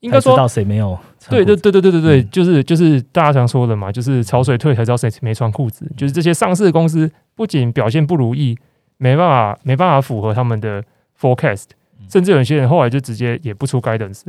[0.05, 0.97] 应该说，谁没有？
[1.31, 5.91] 对对对对对对对，就是就是大家常说的嘛，就是潮水退才知道谁没穿裤子。
[5.97, 8.55] 就是这些上市公司不仅表现不如意，
[8.99, 10.85] 没办法没办法符合他们的
[11.19, 11.69] forecast，
[12.11, 14.25] 甚至有些人后来就直接也不出 guidance。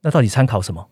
[0.00, 0.88] 那到底参考什么？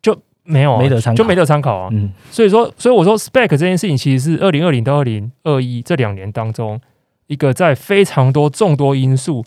[0.00, 1.90] 就没有没得参就没得参考啊。
[1.92, 6.80] 嗯，所以说所以我说 spec 这件事情其实是二零二零到二零二一这两年当中
[7.26, 9.44] 一个在非常多众多因素。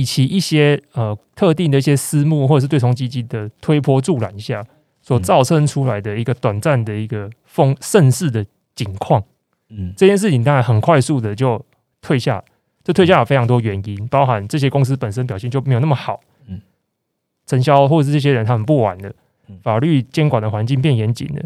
[0.00, 4.64] 以其一些呃特定的一些私募或者是对冲基金的推波助澜下，
[5.00, 9.22] 所造成出来的一个短暂的一个风盛世的景况，
[9.70, 11.64] 嗯，这件事情当然很快速的就
[12.00, 12.44] 退下，
[12.84, 16.60] 这退下有非常多原因，包含这些公司本身表现就没有那么好，嗯，
[17.46, 19.12] 承销或者是这些人他们不玩了，
[19.62, 21.42] 法律监管的环境变严谨了。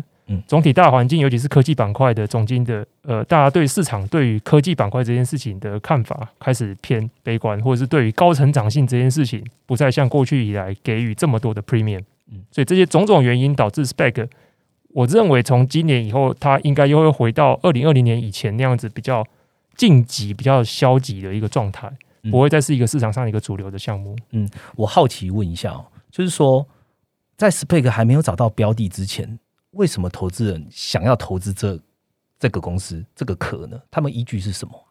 [0.47, 12.03] 总体大环境，尤其是科技板块的总经的，呃，大家对市场对于科技板块这件事情的看法开始偏悲观，或者是对于高成长性这件事情不再像过去以来给予这么多的 premium。
[12.31, 14.29] 嗯，所以这些种种原因导致 spec，
[14.95, 19.25] 我认为从今年以后，它应该又会回到二零二零年以前那样子比较
[19.77, 21.89] 晋级、比较消极的一个状态。
[22.23, 24.15] 嗯不会再是一个市场上的一个主流的项目。
[24.33, 26.67] 嗯我好奇问一下哦，就是说，
[27.35, 29.39] 在 Spec 还没有找到标的之前，
[29.73, 31.79] 为什么投资人想要投资这
[32.39, 33.81] 这个公司这个壳呢？
[33.91, 34.87] 他们依据是什么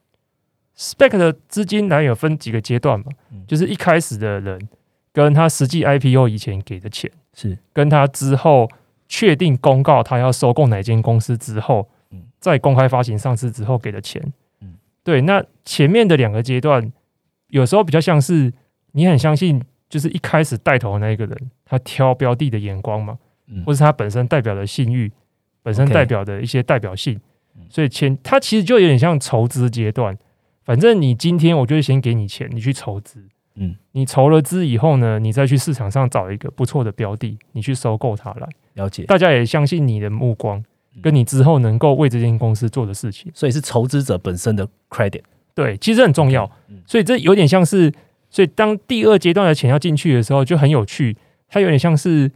[0.77, 4.69] ？Spec 的资金来源有分几个阶段嘛，嗯就是一开始的人
[5.11, 8.69] 跟他实际 IPO 以前给的钱，是跟他之后
[9.07, 14.21] 确定公告他要收购哪间公司之后嗯，在公开发行上市之后给的钱
[14.61, 14.77] 嗯。
[15.03, 16.93] 对，那前面的两个阶段，
[17.47, 18.53] 有时候比较像是
[18.91, 23.19] 你很相信，就是一开始带头的那一个人，他挑标的的眼光嘛，嗯
[23.65, 25.11] 或是它本身代表的信誉，
[25.63, 27.19] 本身代表的一些代表性
[27.55, 30.17] 嗯，所以钱，它其实就有点像筹资阶段。
[30.63, 33.25] 反正你今天我就会先给你钱，你去筹资。
[33.55, 38.47] 嗯，你筹了资以后呢，你再去市场上找一个不错的标的，你去收购它来。
[38.75, 40.63] 了解，大家也相信你的目光
[40.95, 43.31] 嗯，跟你之后能够为这间公司做的事情。
[43.33, 45.23] 所以是筹资者本身的 credit。
[45.55, 46.77] 对，其实很重要嗯。
[46.85, 47.91] 所以这有点像是，
[48.29, 51.17] 所以当第二阶段的钱要进去的时候，就很有趣。
[51.49, 52.31] 它有点像是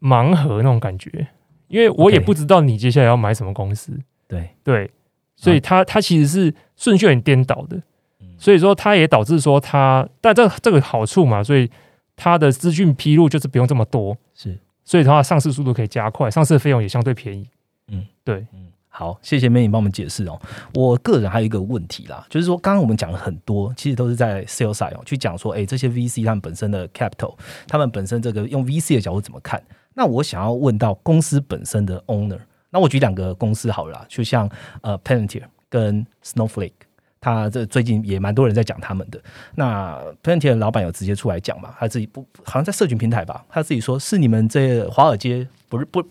[0.00, 1.28] 盲盒那种感觉，
[1.68, 3.92] 因为我也不知道你接下来要买什么公司。
[4.26, 4.90] 对，对，
[5.36, 7.76] 所以它它其实是顺序有点颠倒的。
[8.20, 11.70] 嗯，所以说它也导致说它，但这这个好处嘛，所以
[12.16, 17.48] 它的资讯披露就是不用这么多，是，所以的话上市速度可以加快，上市的费用也相对便宜。
[17.88, 20.40] 嗯，对，嗯，好，谢谢 May 你帮我们解释哦。
[20.74, 27.34] 我个人还有一个问题啦，就是说刚刚我们讲了很多，其实都是在 sales side 哦，去讲说，哎，这些 VC 他们本身的 capital，
[27.66, 29.60] 他们本身这个用 VC 的角度怎么看？
[30.00, 32.38] 那我想要问到公司本身的 owner，
[32.70, 34.48] 那我举两个公司好了，就像
[34.80, 36.72] 呃 Palantir 跟 Snowflake。
[37.20, 39.20] 他这最近也蛮多人在讲他们的。
[39.56, 46.02] 那 Palantir 的老板有直接出来讲嘛，他自己不好像在社群平台吧，他自己说是你们这华尔街不是不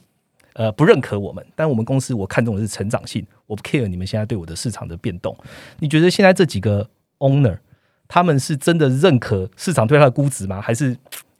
[0.53, 5.35] 呃不认可我们，但我们公司我看重的是成长性，我不 care 你们现在对我的市场的变动。
[5.79, 7.57] 你觉得现在这几个 owner
[8.07, 10.61] 他们是真的认可市场对他的估值吗？
[10.61, 10.95] 还是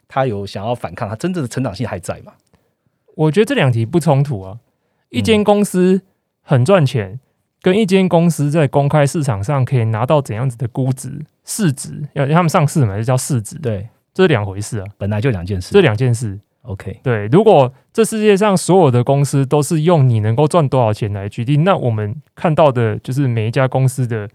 [0.08, 1.08] 他有想要反抗？
[1.08, 2.32] 他真正的成长性还在吗？
[3.14, 4.58] 我觉得这两题不冲突啊。
[5.10, 6.02] 一嗯间公司
[6.42, 7.18] 很赚钱，
[7.62, 15.72] 跟一间公司在公开市场上可以拿到怎样子的估值、市值，要他们上市嘛，就叫市值，对，这是两回事啊，本来就两件事。
[15.72, 16.38] 这两件事。
[16.62, 24.28] OK，对，如果这世界上所有的公司都是用你能够赚多少钱来决定，那我们看到的就是每一家公司的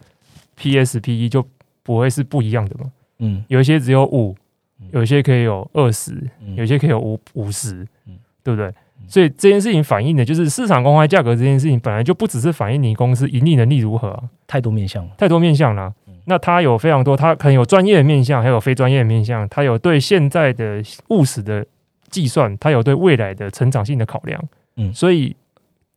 [0.56, 1.48] PS、PE 就
[1.84, 2.92] 不会是不一样的嘛。
[3.20, 4.36] 嗯有一些只有五
[4.82, 8.72] 嗯，有一些可以有二十，嗯有一些可以有五五十嗯，对不对？
[9.08, 15.12] 所以这件事情反映的就是市场公开价格这件事情本来就不只是反映你公司盈利能力如何啊，太多面向了。
[15.18, 21.66] 太多面向啦、嗯那它有非常多，它可能有专业的面向，还有非专业的面向，它有对现在的务实的
[22.10, 24.42] 计算，它有对未来的成长性的考量。
[24.78, 25.36] 嗯所以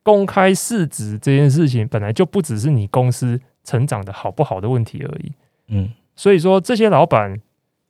[0.02, 5.32] 公开市值这件事情本来就不只是你公司成长的好不好的问题而已。
[5.68, 7.38] 嗯所以说，这些老板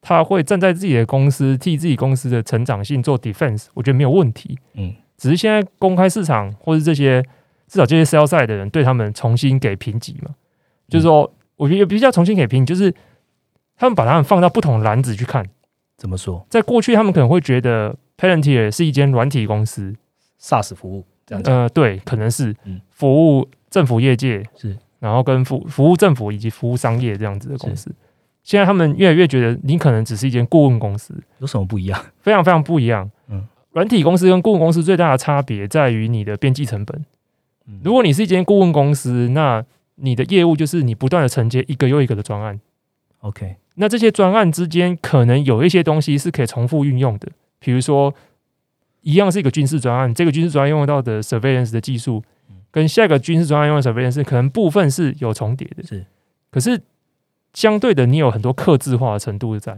[0.01, 4.59] 他会站在自己的公司替自己公司的成长性做 defense，我觉得没有问题。
[4.75, 7.21] 嗯只是现在公开市场或是这些
[7.67, 10.33] 至少这些 sell side 的人对他们重新给评级嘛，
[10.89, 12.95] 就是说，我觉得也比较重新给评，就是
[13.77, 15.45] 他们把他们放到不同篮子去看。
[15.97, 19.93] 怎么说在过去，他们可能会觉得 Palantir 是一间软体公司
[20.41, 21.53] ，？SaaS 服务这样讲。
[21.53, 27.93] 呃，对，可能是嗯服务政府业界是，然后跟服服务政府以及服务商业这样子的公司。
[28.49, 32.03] 现在他们越来越觉得你可能只是一间顾问公司，有什么不一样？
[32.23, 33.11] 非常非常不一样。
[33.29, 37.05] 嗯软体公司跟顾问公司最大的差别在于你的边际成本。
[37.67, 39.63] 嗯如果你是一间顾问公司，那
[39.97, 42.59] 你的业务就是你不断的承接一个又一个的专案。
[43.19, 48.15] OK，那这些专案之间可能有一些东西是可以重复运用的，比如说
[49.03, 56.07] 一样是一个军事专案，这个军事专案用到的 surveillance 的技术嗯，跟下一个军事专案用的 surveillance 可能部分是有重叠的，是，
[56.51, 56.81] 可是
[57.59, 59.77] 相对的，你有很多克制化的程度在。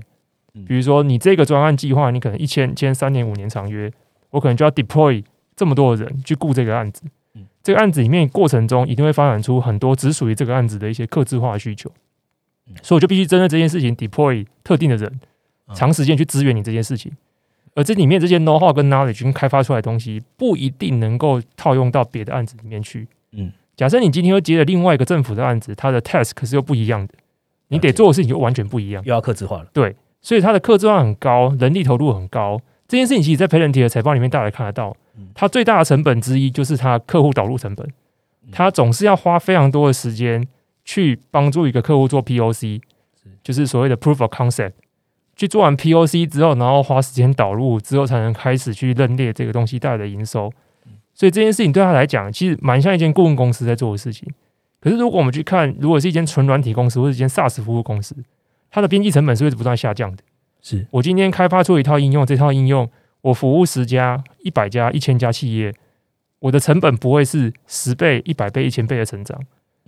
[0.53, 3.91] 嗯，比如说你这个专案计划，你可能一签签三年五年长约，
[4.29, 5.25] 我可能就要 deploy
[5.57, 7.05] 这么多的人去顾这个案子。
[7.35, 11.91] 嗯，这个案子里面过程中一定会发展出很多只属于这个案子的一些克制化的需求。
[12.67, 15.11] 嗯，所以我就必须针对这件事情 deploy 特定的人，
[15.69, 15.75] 嗯。
[15.75, 17.11] 长时间去支援你这件事情。
[17.75, 23.09] 而这里面这些 know how 跟 knowledge 跟开发出来的东西，不一定能够套用到别的案子里面去。
[23.33, 27.15] 嗯，假设你今天又接了另外一个政府的案子，它的 task 可是又不一样的，
[27.71, 29.03] 你得做的事情就完全不一样。
[29.05, 29.67] 又要克制化了。
[29.73, 32.61] 对，所以它的克制化很高，人力投入很高。
[32.87, 37.89] 这件事情其实，在 Palantir 的财报里面大家看得到嗯，它最大的成本之一就是它客户导入成本，
[38.53, 40.47] 它总是要花非常多的时间
[40.85, 42.81] 去帮助一个客户做 POC，
[43.43, 44.73] 就是所谓的 Proof of Concept。
[45.37, 50.53] 去做完 POC 之后，然后花时间导入之后，才能开始去认列这个东西带来的营收。
[51.15, 54.29] 所以这件事情对他来讲，其实蛮像一间顾问公司在做的事情。
[54.81, 58.17] 可是如果我们去看，如果是一间纯软体公司或者一间 SaaS 服务公司，
[58.71, 60.23] 它的边际成本是会不断下降的。
[60.63, 65.75] 是我今天开发出一套应用，这套应用我服务十家、一百家、一千家企业，
[66.39, 69.39] 我的成本不会是十倍、一百倍、一千倍的成长。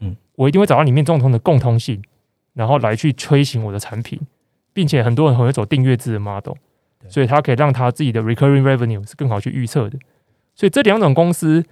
[0.00, 2.02] 嗯，我一定会找到里面共同的共通性，
[2.54, 4.20] 然后来去推行我的产品，
[4.72, 6.54] 并且很多人很会走订阅制的 model，
[7.00, 9.98] 对所以它可以让他自己的 recurring revenue 是更好去预测的。
[10.54, 11.64] 所以这两种公司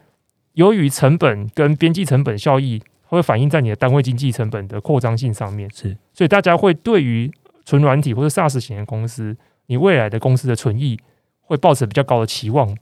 [0.55, 2.83] 由于成本跟边际成本效益
[3.17, 7.31] 会反映在你的单位经济成本的扩张性上面，是所以大家会对于
[7.65, 9.37] 纯软体或者 SaaS 型的公司，
[9.67, 10.99] 你未来的公司的存益
[11.41, 12.77] 会抱持比较高的期望。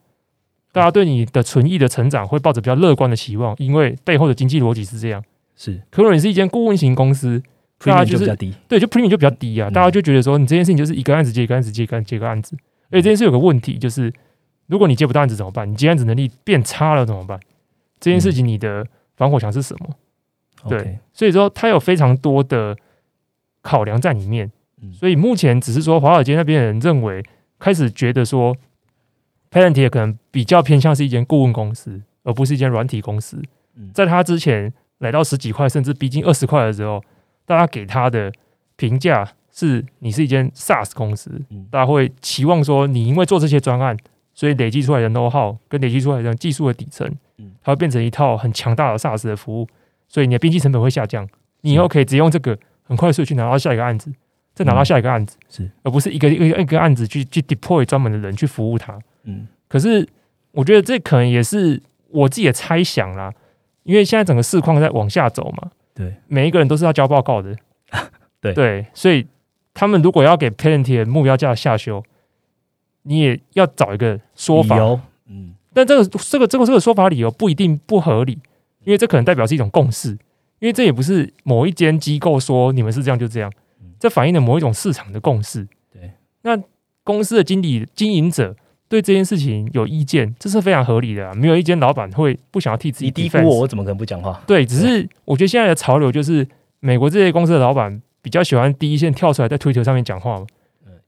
[0.71, 5.25] 大家对你的存益的成长会抱着比较乐观的期望，因为背后的经济逻辑是这样。
[5.57, 7.43] 是可如果你是一间顾问型公司，
[7.79, 12.55] 大家就就是比较低，对，就 premium 就比较低啊，嗯大家就觉得说你这件事情就是一个案子接一个案子接一个案子接一个案子，
[12.91, 14.13] 而且这件事有个问题就是，
[14.67, 15.69] 如果你接不到案子怎么办？
[15.69, 17.41] 你接案子能力变差了怎么办？
[17.99, 19.97] 这件事情你的防火墙是什么？
[20.67, 22.77] 对所以说它有非常多的
[23.63, 24.51] 考量在里面。
[24.81, 24.93] 嗯。
[24.93, 27.23] 所以目前只是说华尔街那边的人认为，
[27.59, 28.57] 开始觉得说
[29.51, 33.43] Palantir 可能比较偏向是一间顾问公司，而不是一间软体公司。
[33.77, 33.91] 嗯。
[33.93, 37.03] 在他之前来到十几块甚至逼近二十块的时候，
[37.45, 38.33] 大家给他的
[38.77, 41.67] 评价是你是一间 SaaS 公司，嗯。
[41.71, 43.97] 大家会期望说你因为做这些专案，
[44.35, 49.69] 所以累积出来的 know how 跟累积出来的技术的底层嗯，它会变成一套很强大的 SaaS 的服务，
[50.09, 51.29] 所以你的边际成本会下降。
[51.61, 54.13] 你以后可以直接用这个很快速去拿到下一个案子，
[54.55, 55.71] 再拿到下一个案子，是。
[55.83, 58.99] 而不是一个一个一个案子去去 deploy 专门的人去服务它。
[59.25, 59.47] 嗯。
[59.69, 60.09] 可是
[60.53, 63.33] 我觉得这可能也是我自己的猜想啦，
[63.83, 67.55] 因为现在整个市况在往下走嘛，对，每一个人都是要交报告的，
[68.41, 68.55] 对。
[68.55, 69.27] 对，所以
[69.75, 72.03] 他们如果要给 Palantir 目标价下修，
[73.03, 74.79] 你也要找一个说法，
[75.27, 75.55] 嗯。
[75.75, 78.39] 但这个这个这个这个说法理由不一定不合理，
[78.85, 80.11] 因为这可能代表是一种共识，
[80.59, 85.67] 因为这也不是某一间机构说你们是这样就这样嗯，这反映了某一种市场的共识。
[85.93, 86.13] 对，
[86.43, 86.59] 那
[87.05, 88.55] 公司的经理经营者
[88.89, 91.35] 对这件事情有意见，这是非常合理的、啊。
[91.35, 94.43] 没有一间老板会不想要替自己你低估我，我怎么可能不讲话？
[94.47, 96.47] 对，只是我觉得现在的潮流就是
[96.81, 100.47] 美国这些公司的老板比较喜欢第一线跳出来在推特上面讲话嘛，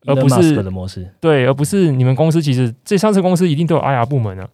[0.06, 4.48] 而不是的模式，对，而不是你们公司其实这上市公司一定都有 IR 部门啊，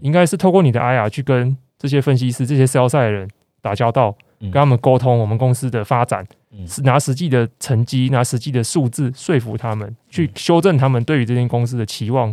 [0.00, 3.28] 应该是透过你的 IR 去跟这些分析师、这些 sell 曬的人
[3.60, 4.50] 打交道，嗯。
[4.50, 6.24] 跟他们沟通我们公司的发展，
[6.84, 12.32] 拿实际的成绩、拿实际的数字说服他们，去修正他们对于这间公司的期望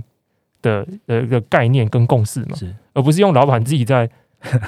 [0.61, 2.57] 的呃的概念跟共识嘛，
[2.93, 4.09] 而不是用老板自己在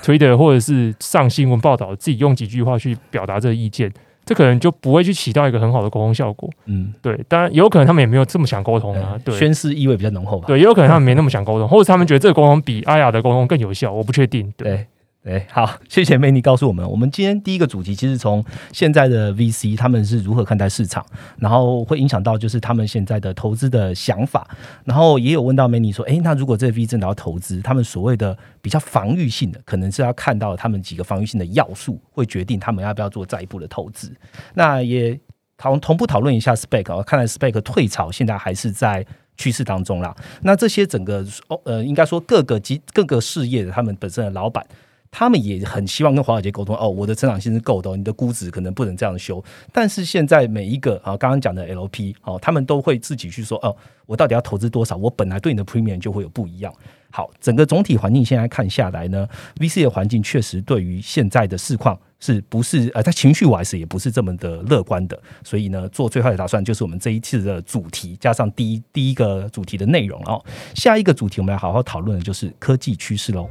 [0.02, 3.92] Twitter 或者是上新闻报道自己用几句话去表达这个意见。
[4.30, 10.46] 这可能就不会去起到一个很好的沟通效果，嗯，对，当然也有可能他们也没有这么想沟通啊，对，宣誓意味比较浓厚吧？
[10.46, 14.54] 对，也有可能他们没那么想沟通，或者他们觉得这个沟通比阿雅的沟通更有效，我不确定。
[14.56, 14.88] 对，对
[15.22, 21.06] 对，好，谢谢梅尼告诉我们，我们今天第一个主题其实从现在的 VC 他们是如何看待市场，
[21.38, 24.48] 然后会影响到就是他们现在的投资的想法，
[24.86, 34.16] 然后也有问到梅尼说，诶，那如果这 VC 真的要投资，他们所谓的比较防御性的，可能是要看到他们几个防御性的要素，会决定他们要不要做再一步的投资。
[34.54, 35.20] 那也
[35.58, 39.06] 讨同步讨论一下 Spec 哦，看来 Spec 退潮现在还是在
[39.36, 40.16] 趋势当中啦。
[40.44, 44.66] 那这些整个哦呃，应该说各个及各个事业的他们本身的老板。
[45.12, 49.44] 他们也很希望跟华尔街沟通哦，我的成长性是够的，你的估值可能不能这样修。
[49.74, 54.96] 但是现在每一个啊，刚刚讲的 LP 哦，他们都会自己去说哦，我到底要投资多少？
[54.96, 56.74] 我本来对你的 premium 就会有不一样。
[57.12, 65.20] 好，整个总体环境现在看下来呢，VC 的环境确实对于现在的市况是不是呃，在情绪 wise 也不是这么的乐观的。
[65.44, 70.40] 所以呢，做最坏的打算就是我们这一次的主题，加上第一第一个主题的内容哦。
[70.76, 73.50] 下一个主题我们来好好讨论的就是科技趋势喽。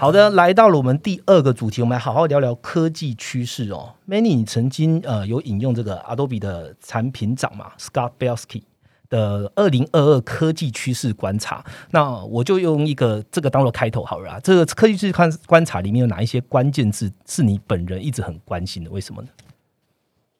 [0.00, 3.96] 好的，来到了我们第二个主题，我们来好好聊聊科技趋势哦。
[4.08, 8.62] Many，你曾经呃有引用这个 Adobe 的产品长嘛，Scott Belsky
[9.10, 11.64] 的二零二二科技趋势观察。
[11.90, 14.40] 那我就用一个这个当做开头好了啊。
[14.40, 18.90] 这个科技趋势观观察里面有哪一些关键字是你本人一直很关心的？
[18.92, 19.28] 为什么呢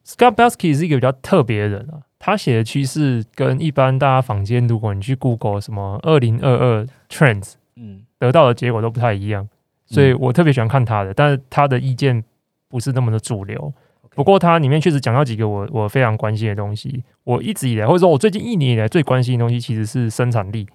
[0.06, 9.48] ？Scott Belsky 是一个比较特别的人啊，他写的趋势跟一般大家坊间，如果你去 Google 什么二零二二 Trends 嗯得到的结果都不太一样，
[9.86, 12.24] 所以我特别喜欢看他的，但是他的意见
[12.68, 13.72] 不是那么的主流。
[14.14, 20.66] 不过他里面确实讲到几个我我非常关心的东西，我一直以来或者说我最近一年以来最关心的东西其实是生产力，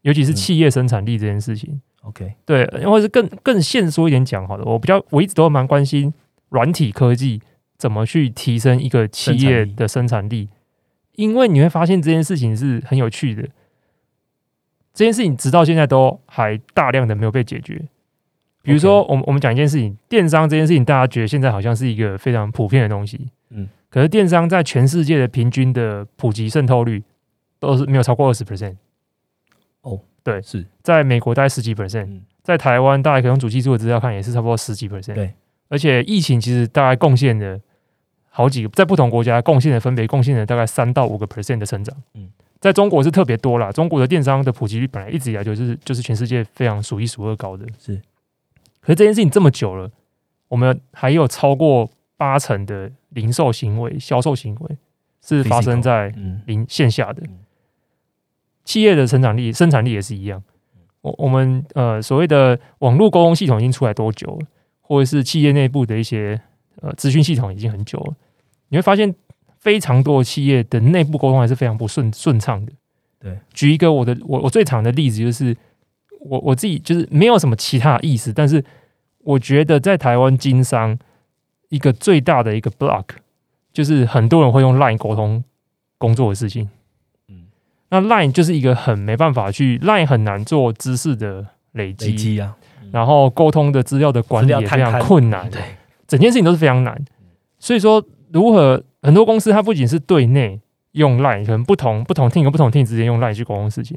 [0.00, 1.80] 尤其是企业生产力这件事情。
[2.02, 6.14] ，OK，对，或者是更更现说一点讲好了，我比较我一直都蛮关心
[6.48, 7.42] 软体科技
[7.76, 10.48] 怎么去提升一个企业的生产力，
[11.16, 13.46] 因为你会发现这件事情是很有趣的。
[14.96, 17.80] 这件事情直到现在都还大量的没有被解决。
[18.62, 27.04] 比如说，我们我们讲一件事情，电商这件事情，大家觉得现在好像是一个非常普遍的东西，嗯，可是电商在全世界的平均的普及渗透率
[27.60, 28.76] 都是没有超过二十 percent。
[29.82, 35.14] 哦，对，是在美国大概十几 percent，嗯在台湾大概可以用主技术的资料看，也是差不多十几 percent。
[35.14, 35.34] 对，
[35.68, 37.60] 而且疫情其实大概贡献了
[38.30, 41.96] 好几个，在不同国家贡献的分别贡献了大概三到五个 percent 的成长。
[42.14, 42.30] 嗯，
[42.66, 47.64] 在中国是特别多啦，中国的电商的普及率本来一直以来就是就是全世界非常数一数二高的。
[47.78, 47.94] 是，
[48.80, 49.88] 可是这件事情这么久了，
[50.48, 54.76] 我们还有超过八成的零售行为、销售行为
[55.22, 57.38] 是发生在嗯零线下的嗯
[58.64, 60.42] 企业的成长力、生产力也是一样。
[61.02, 64.46] 我我们呃所谓的网络沟通系统已经出来多久了，
[64.80, 66.40] 或者是企业内部的一些
[66.82, 68.16] 呃资讯系统已经很久了，
[68.70, 69.14] 你会发现
[69.66, 72.70] 非常多的企业的内部沟通还是非常不顺顺畅的。
[73.18, 75.56] 对，举一个我的我我最常的例子就是
[76.20, 78.64] 我我自己就是没有什么其他的意思，但是
[79.24, 80.96] 我觉得在台湾经商
[81.70, 83.06] 一个最大的一个 block
[83.72, 85.42] 就是很多人会用 Line 沟通
[85.98, 86.70] 工作的事情。
[87.26, 87.46] 嗯，
[87.88, 92.56] 那 Line 就是一个很没办法去 Line 很难做知识的累积，累积啊，
[92.92, 95.60] 然后沟通的资料的管理也非常困难，对，
[96.06, 97.04] 整件事情都是非常难。
[97.58, 98.00] 所以说，
[98.30, 103.96] 如何很多公司它不仅是对内用 Line，可能不同不同 team 跟不同 team 之间用 Line 去沟通事情，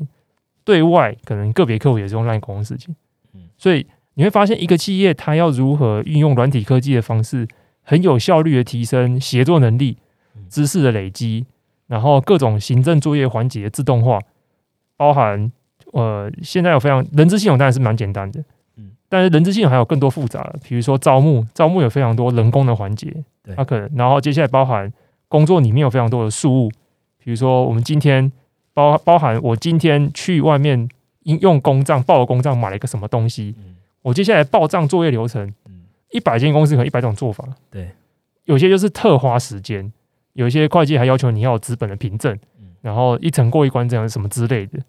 [0.64, 2.96] 对外可能个别客户也是用 Line 沟通事情。
[3.34, 3.42] 嗯。
[3.58, 7.48] 所以你会发现，一个企业它要如何运用软体科技的方式，
[7.82, 9.98] 很有效率的提升协作能力
[10.36, 11.48] 嗯、知识的累积，
[11.88, 14.20] 然后各种行政作业环节自动化，
[14.96, 15.52] 包含
[15.92, 18.46] 呃，现在有非常人资系统当然是蛮简单的，嗯
[19.10, 23.12] 但是人资系统还有更多复杂的，比如说招募，招募有非常多人工的环节，
[23.44, 23.56] 对。
[23.56, 24.92] 它可能，然后接下来包含
[25.28, 26.70] 工作里面有非常多的事务，
[27.18, 28.32] 比如说我们今天
[28.74, 30.88] 包包含我今天去外面
[31.24, 33.76] 应用公账报了公账买了一个什么东西，嗯。
[34.02, 35.82] 我接下来报账作业流程，嗯，
[36.12, 37.90] 一百间公司可能一百种做法，对，
[38.46, 39.92] 有些就是特花时间，
[40.34, 44.80] 有一些会计还要求你要有资本的凭证嗯，然后一层过一关这样什么之类的，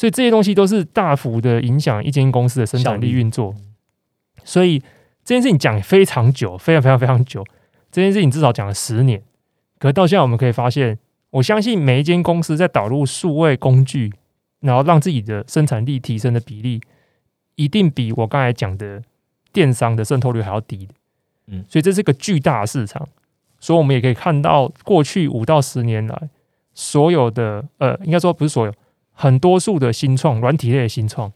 [0.00, 3.54] 所以这些东西都是大幅的影响一间公司的生产力运作。
[4.44, 4.78] 所以
[5.22, 7.44] 这件事情讲非常久，非常非常非常久。
[7.92, 9.22] 这件事情至少讲了十年，
[9.78, 10.98] 可是到现在我们可以发现，
[11.28, 14.10] 我相信每一间公司在导入数位工具，
[14.60, 16.80] 然后让自己的生产力提升的比例，
[17.56, 19.02] 一定比我刚才讲的
[19.52, 20.94] 电商的渗透率还要低的。
[21.48, 23.06] 嗯所以这是个巨大的市场。
[23.58, 26.30] 所以我们也可以看到，过去五到十年来，
[26.72, 28.72] 所有的呃，应该说不是所有，
[29.20, 31.30] 很多数的新创软体类的新创，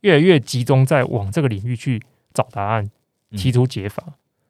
[0.00, 2.02] 越来越集中在往这个领域去
[2.34, 2.90] 找答案，
[3.30, 3.38] 嗯。
[3.38, 4.02] 提出解法，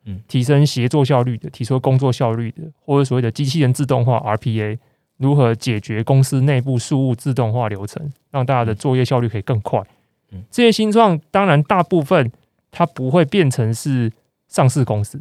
[0.06, 0.22] 嗯。
[0.26, 4.78] 提升协作效率的，提出工作效率的，或者所谓的机器人自动化 RPA，
[5.18, 9.82] 如何解决公司内部事务自动化流程，让大家的作业效率可以更快。
[10.30, 10.42] 嗯。
[10.50, 12.32] 这些新创当然大部分
[12.70, 14.10] 它不会变成是
[14.48, 15.20] 上市公司，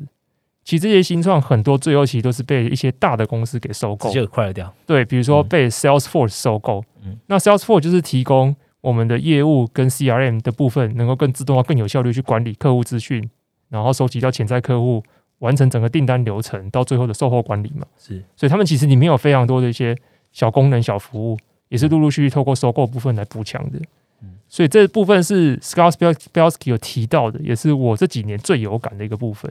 [0.68, 13.30] 其实这些新创很多最后其实都是被一些大的公司给收购直，接快了掉，对，比如说嗯被 Salesforce 收购，嗯那 Salesforce 就是提供我们的业务跟 CRM 的部分，能够更自动化、更有效率去管理客户资讯，
[13.70, 15.02] 然后收集到潜在客户，
[15.40, 17.88] 完成整个订单流程到最后的售后管理嘛。
[17.98, 19.96] 是所以他们其实里面有非常多的一些
[20.34, 21.38] 小功能、小服务，
[21.70, 23.80] 也是陆陆续续透过收购部分来补强的
[24.22, 24.36] 嗯。
[24.50, 29.50] 所以这部分是 Scott Belsky 有提到的，也是我这几年最有感的一个部分。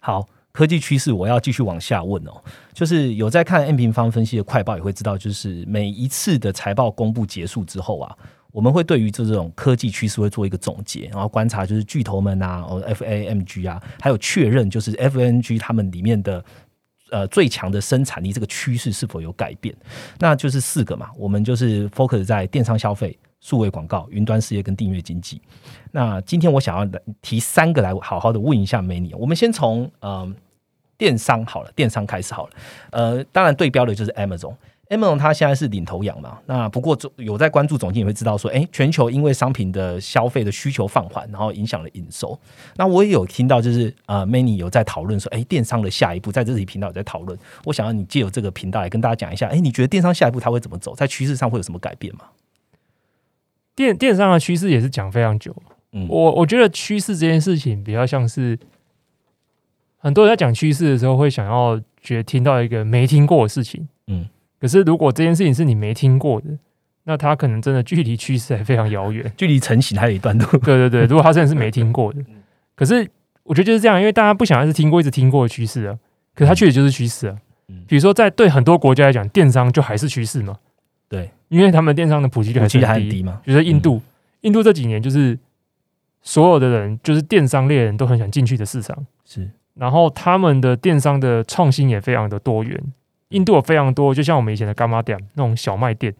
[0.00, 0.26] 好。
[0.52, 2.42] 科技趋势，我要继续往下问哦。
[2.72, 8.16] 就是有在看 N 平方分析的快报，也会知道，就是每一次的财报公布结束之后啊，
[8.50, 16.44] 我们会对于这种科技趋势会做一个总结，然后观察就是巨头们啊，哦 FAMG 啊，还有确认就是 FNG 他们里面的
[17.10, 19.74] 呃最强的生产力这个趋势是否有改变。
[20.18, 25.40] 那就是四个嘛，我们就是 focus 在电商消费、数位广告、云端事业跟订阅经济。
[25.92, 30.32] 那今天我想要来提三个来好好的问一下美女，我们先从、呃
[30.96, 32.52] 电商好了，电商开始好了。
[32.90, 34.52] 呃，当然对标的就是 Amazon。
[34.88, 42.36] Amazon 它现在是领头羊嘛，那不过总有在关注总经也会知道说，哎，全球因为商品的消费的需求放缓，然后影响了营收。
[42.74, 47.38] 那我也有听到，就是呃，Many 有在讨论说，哎，电商的下一步，在这里频道有在讨论。
[47.64, 52.22] 我想要你借由这个频道来跟大家讲一下，哎，你觉得电商下一步它会怎么走，在趋势上会有什么改变吗？
[53.78, 55.54] 电电商的趋势也是讲非常久，
[55.92, 58.58] 嗯我我觉得趋势这件事情比较像是
[59.98, 64.26] 很多人在讲趋势的时候，会想要觉得听到一个没听过的事情，嗯，
[64.60, 66.48] 可是如果这件事情是你没听过的，
[67.04, 69.32] 那它可能真的距离趋势还非常遥远。
[69.36, 70.44] 距离成型还有一段路。
[70.58, 72.20] 对对对，如果他真的是没听过的，
[72.74, 73.08] 可是
[73.44, 75.96] 我觉得就是这样，因为大家不想要是听过一直听过的趋势啊，
[76.34, 77.36] 可是它确实就是趋势啊
[77.68, 77.84] 嗯。
[77.86, 80.56] 比如说，在对很多国家来讲，电商就还是趋势嘛。
[81.08, 83.22] 对，因为他们电商的普及率还是很低。
[83.22, 84.00] 嘛，比如说印度，
[84.42, 85.38] 印度这几年就是
[86.20, 89.06] 所有的人，就是电商猎人都很想进去的市场。
[89.24, 92.80] 是然后他们的电商的创新也非常的多元。
[93.30, 96.14] 印度有非常多，就像我们以前的干妈店那种小卖店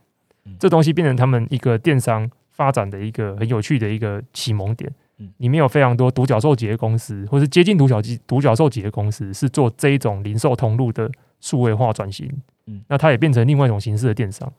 [0.45, 5.29] 嗯，这东西变成他们一个电商发展的一个很有趣的一个启蒙点嗯。
[5.39, 11.11] 里面有非常多独角兽级的公司，或是接近独角级独角兽级的公司，是做这一种零售通路的
[11.41, 12.31] 数位化转型。
[12.67, 14.53] 嗯那它也变成另外一种形式的电商。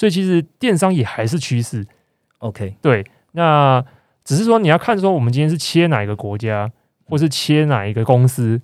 [0.00, 1.86] 嗯所以其实电商也还是趋势。
[2.38, 3.84] OK，对，那
[4.24, 6.72] 只是说你要看说我们今天是切哪一个国家，
[7.04, 8.58] 或是切哪一个公司，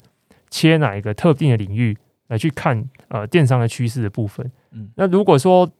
[0.48, 1.94] 切哪一个特定的领域
[2.28, 4.50] 来去看呃电商的趋势的部分。
[4.70, 5.70] 嗯那如果说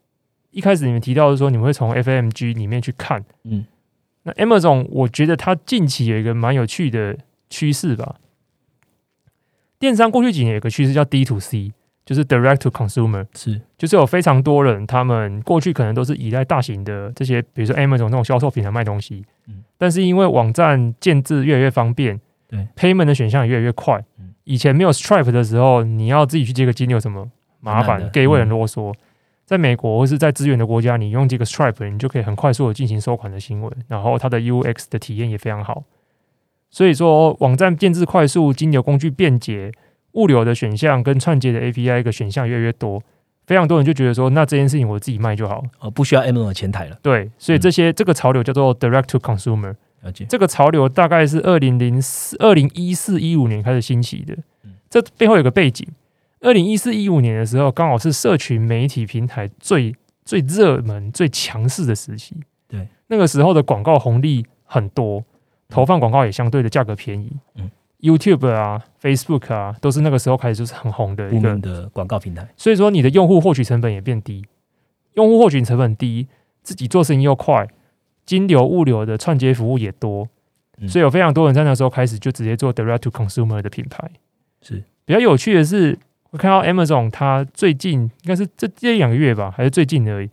[0.50, 3.64] 一开始你们提到的说你们会从 FMG 里面去看，嗯
[4.24, 7.16] 那 Amazon 我觉得它近期有一个蛮有趣的
[7.48, 8.16] 趋势吧。
[9.78, 11.72] 电商过去几年有个趋势叫 D to C，
[12.06, 13.26] 就是 Direct to Consumer。
[13.34, 24.02] 是就是有非常多人，他们过去可能都是依赖大型的这些，比如说 Amazon 这种销售平台卖东西，嗯但是因为网站建制越来越方便，对，payment 的选项也越来越快。
[24.18, 27.28] 嗯以前没有 Stripe 的时候，你要自己去接个金有什么
[27.58, 28.94] 麻烦很难的，gay 位很嗯啰嗦。
[29.44, 35.82] 在美国或是在资源的国家，你用这个 Stripe，你就可以很快速的进行收款的行为，然后它的 UX 的体验也非常好。
[36.70, 39.72] 所以说，网站建制快速，金流工具便捷，
[40.16, 43.02] 物流的选项跟串接的 API 一个选项越来越多，
[43.46, 45.62] 非常多人就觉得说，那这件事情我自己卖就好。
[45.78, 49.76] 呃，不需要 Amazon 的前台了，对，所以这些、这个潮流叫做 Direct to Consumer。
[50.02, 54.74] 了解，这个潮流大概是二零零四、二零一四、一五年开始兴起的嗯。
[54.90, 55.86] 这背后有个背景，
[56.40, 59.94] 二零一四、一五年的时候，刚好是社群媒体平台最
[60.24, 62.36] 最热门、最强势的时期。
[62.68, 65.24] 对，那个时候的广告红利很多，
[65.68, 67.32] 投放广告也相对的价格便宜。
[67.56, 67.70] 嗯
[68.00, 74.44] ，YouTube 啊、Facebook 啊，都是那个时候开始就是很红的一个的广告平台，所以说你的用户获取成本也变低，
[75.14, 76.28] 用户获取成本低，
[76.62, 77.66] 自己做生意又快，
[78.24, 80.28] 金流物流的串接服务也多，
[80.78, 84.10] 嗯所以有非常多人在那时候开始就直接做 direct to consumer 的品牌。
[84.60, 85.98] 是比较有趣的是，
[86.30, 90.28] 我看到 Amazon 它最近应该是这这两个月吧，还是最近而已，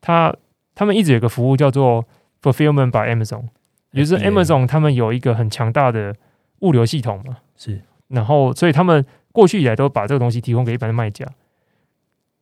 [0.00, 0.34] 它
[0.74, 2.04] 他们一直有个服务叫做
[2.42, 3.44] fulfillment by Amazon，
[3.92, 6.16] 也就是 Amazon 他们有一个很强大的
[6.64, 11.26] 物流系统嘛，是然后所以他们过去以来都把这个东西提供给一般的卖家。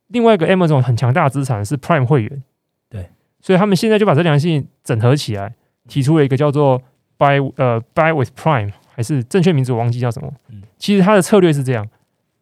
[0.07, 2.43] 另外一个 Amazon 很强大的资产是 Prime 会员，
[2.89, 3.09] 对，
[3.41, 5.55] 所以他们现在就把这两个事情整合起来，
[5.87, 6.81] 提出了一个叫做
[7.17, 10.31] Buy 呃 Buy with Prime，还是正确名字我忘记叫什么。
[10.49, 11.87] 嗯其实他的策略是这样，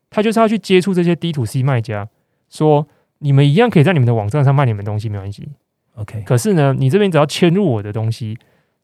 [0.10, 2.10] 他就是要去接触这些 D to C 卖家，
[2.50, 2.88] 说
[3.20, 5.48] 你们一样可以在你们的网站上卖你们东西，没关系。
[5.96, 8.38] OK，可是呢，你这边只要迁入我的东西，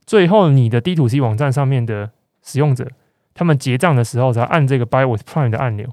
[0.06, 2.12] 最后你的 D to C 网站上面的
[2.48, 2.88] 使用者，
[3.34, 5.86] 他们结账的时候才按这个 Buy with Prime 的按钮，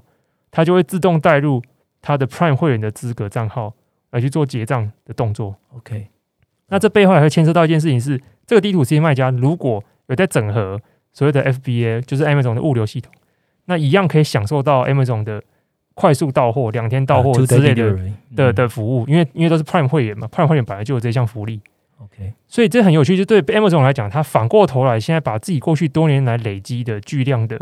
[0.51, 1.61] 它就会自动带入
[2.01, 3.73] 他的 Prime 会员的资格账号
[4.11, 5.57] 来去做结账的动作。
[5.75, 6.07] OK，
[6.69, 10.79] 那这背后还会牵涉到一件事情是，这个 D to C 卖家如果有在整合
[11.11, 13.11] 所谓的 FBA，就是 Amazon 的物流系统，
[13.65, 15.43] 那一样可以享受到 Amazon 的
[15.93, 17.75] 快速到货、两天到货之类
[18.35, 21.59] 的的服务，因为因为都是 Prime 会员嘛，Prime 会员本来就有这项福利。
[21.97, 27.59] OK，所以这很有趣，就对 Amazon 来讲，它反过头来，现在把自己过去多年来累积的巨量的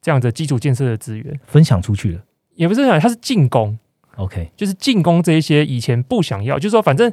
[0.00, 2.22] 这样的基础建设的资源，分享出去了。
[2.54, 3.78] 也不是讲它是进攻
[4.16, 7.12] ，OK，就是进攻这一些以前不想要，就是说反正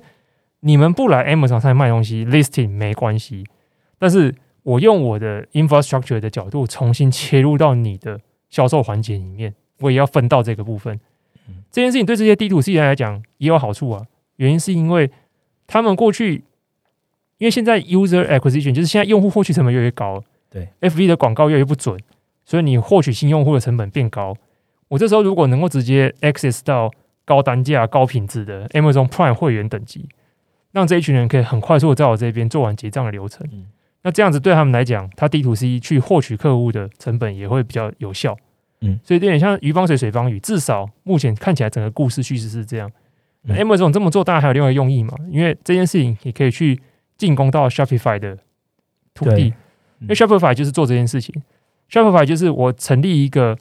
[0.62, 3.46] 你们不来 Amazon 上面卖东西，listing 没关系，
[4.00, 4.34] 但是
[4.64, 10.98] 我用我的 infrastructure 的角度重新切入到你的销售环节里面，我也要分到这个部分。
[11.50, 11.56] 嗯。
[11.70, 14.06] 这件事情对这些 D to C 人来讲也有好处啊，
[14.38, 15.12] 原因是因为
[15.68, 16.46] 他们过去，
[17.44, 22.00] 因为现在 user acquisition 就是现在用户获取成本越来越高，对，FB 的广告越来越不准，
[22.46, 24.34] 所以你获取新用户的成本变高。
[24.88, 26.90] 我这时候如果能够直接 access 到
[27.26, 30.08] 高单价、高品质的 Amazon Prime 会员等级，
[30.72, 33.46] 让这一群人可以很快速的在我这边做完结账的流程。
[33.52, 33.66] 嗯
[34.06, 38.38] 那这样子对他们来讲，他 D to C 去获取客户的成本也会比较有效。
[38.80, 40.40] 嗯，所以有点像鱼帮水，水帮鱼。
[40.40, 42.90] 至少目前看起来整个故事叙事是这样。
[43.48, 46.78] Amazon 这么做，当然还有另外一个用意嘛，因为这件事情也可以去
[47.18, 48.38] 进攻到 Shopify 的
[49.14, 49.54] 土地，
[50.00, 51.34] 因为 Shopify 就是做这件事情。
[51.90, 53.58] Shopify 就是我成立一个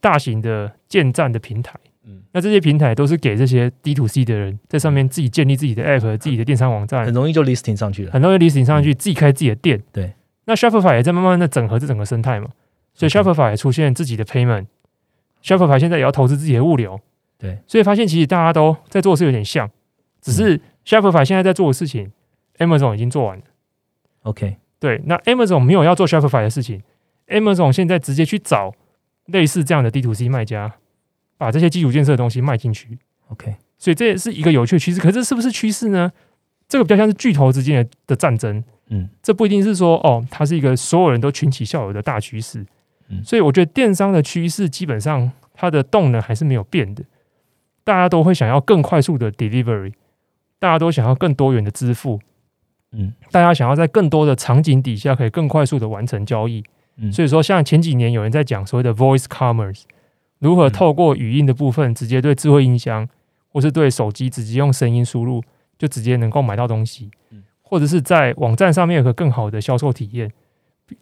[0.00, 7.04] 大型的建站的平台，嗯，那这些平台都是给这些 D to C 的人在上面自己建立自己的 App、自己的电商网站。
[7.04, 8.12] 很，容易就 listing 上去了。
[8.12, 9.80] 很容易 listing 上去，自己开自己的店。
[9.92, 10.12] 对，
[10.46, 12.48] 那 Shopify 也在慢慢的整合这整个生态嘛，
[12.94, 14.66] 所以 Shopify 也出现自己的 payment。
[15.42, 17.00] Shopify 现在也要投资自己的物流，
[17.38, 19.70] 对，所以发现其实大家都在做的事有点像，
[20.20, 22.10] 只是 Shopify 现在在做的事情
[22.58, 23.44] ，Amazon 已经做完了。
[24.22, 26.82] OK，对，那 Amazon 没有要做 Shopify 的事情
[27.28, 28.74] ，Amazon 现在直接去找
[29.26, 30.74] 类似这样的 D to C 卖家，
[31.38, 32.98] 把这些基础建设的东西卖进去。
[33.28, 35.00] OK，所以这也是一个有趣的趋势。
[35.00, 36.12] 可是是不是趋势呢？
[36.68, 38.62] 这个比较像是巨头之间的的战争。
[38.88, 42.64] 嗯，这不一定是说哦，它是一个所有人都群起效尤的大趋势。
[43.08, 47.04] 嗯所以我觉得电商的趋势基本上它的动能还是没有变的，
[47.84, 49.92] 大家都会想要更快速的 delivery，
[50.58, 52.20] 大家都想要更多元的支付，
[52.96, 53.12] 嗯。
[53.30, 56.64] 大家想要在更多的场景底下可以更快速的完成交易。
[56.96, 59.82] 嗯，所以说，像前几年有人在讲所谓的 voice commerce，
[60.38, 63.06] 如何嗯透过语音的部分直接对智慧音箱
[63.48, 65.42] 或是对手机直接用声音输入，
[65.78, 67.10] 就直接能够买到东西。
[67.30, 70.32] 嗯，或者是在网站上面有个更好的销售体验，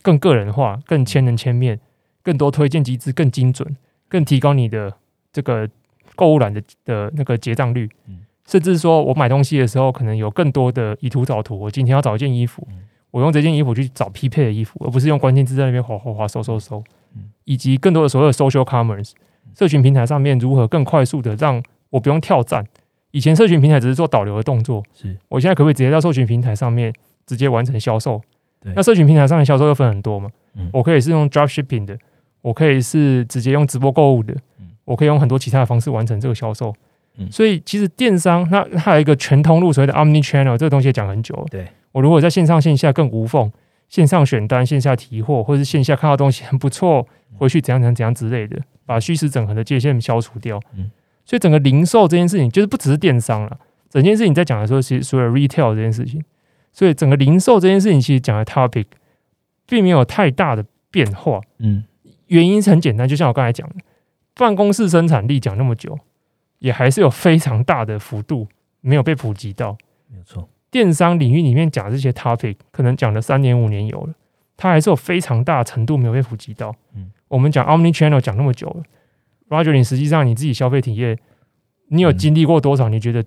[0.03, 1.79] 更个人化、更千人千面、
[2.23, 3.77] 更多推荐机制、更精准、
[4.09, 4.93] 更提高你的
[5.33, 5.69] 这个
[6.17, 7.89] 购物篮的的那个结账率。
[8.09, 11.59] 嗯，甚至说我买东西的时候，可能有更多的以图找图。
[11.59, 16.83] 我今天要找一件衣服嗯，我用这件衣服去找匹配的衣服，而不是用关键字在那边划划划搜搜搜
[17.17, 19.13] 嗯，以及更多的所谓的 social commerce
[19.57, 22.65] 社群平台上面如何更快速的让我不用跳站。
[23.13, 26.93] 以前社群平台只是做导流的动作，是我现在可不可以直接到社群平台上面
[27.27, 28.21] 直接完成销售
[28.61, 28.73] 对？
[28.75, 31.97] 那社群平台上的销售又分很多嘛嗯，我可以是用 drop shipping 的，
[32.43, 36.75] 我可以是直接用直播购物的嗯，我可以用很多其他的方式完成这个销售
[37.19, 37.31] 嗯。
[37.31, 41.45] 所以其实电商那它还有一个全通路，所谓的 omni channel 这个东西也讲很久了。
[41.51, 43.51] 对我如果在线上线下更无缝，
[43.89, 47.07] 线上选单、线下提货，或者是线下看到东西很不错，
[47.37, 50.61] 回去怎样怎样怎样之类的，把虚实整合的界限消除掉。
[50.77, 50.91] 嗯
[51.27, 53.59] 所以整个零售这件事情，就是不只是电商了，
[53.89, 56.23] 整件事情在讲的时候，其实所有 retail 这件事情，
[56.71, 58.85] 所以整个零售这件事情，其实讲的 topic
[59.67, 61.41] 并没有太大的变化。
[61.59, 61.85] 嗯
[62.27, 63.77] 原因是很简单，就像我刚才讲的，
[64.35, 65.99] 办公室生产力讲那么久，
[66.65, 68.49] 也还是有非常大的幅度
[68.81, 69.77] 没有被普及到。
[70.09, 74.15] 没有错，电商领域里面讲这些 topic，可能讲了三年五年有了，
[74.57, 76.75] 它还是有非常大程度没有被普及到。
[76.97, 78.83] 嗯我们讲 omni channel 讲那么久了
[79.51, 81.19] ，Roger，你实际上你自己消费体验，
[81.89, 82.89] 你有嗯经历过多少？
[82.89, 83.23] 你觉得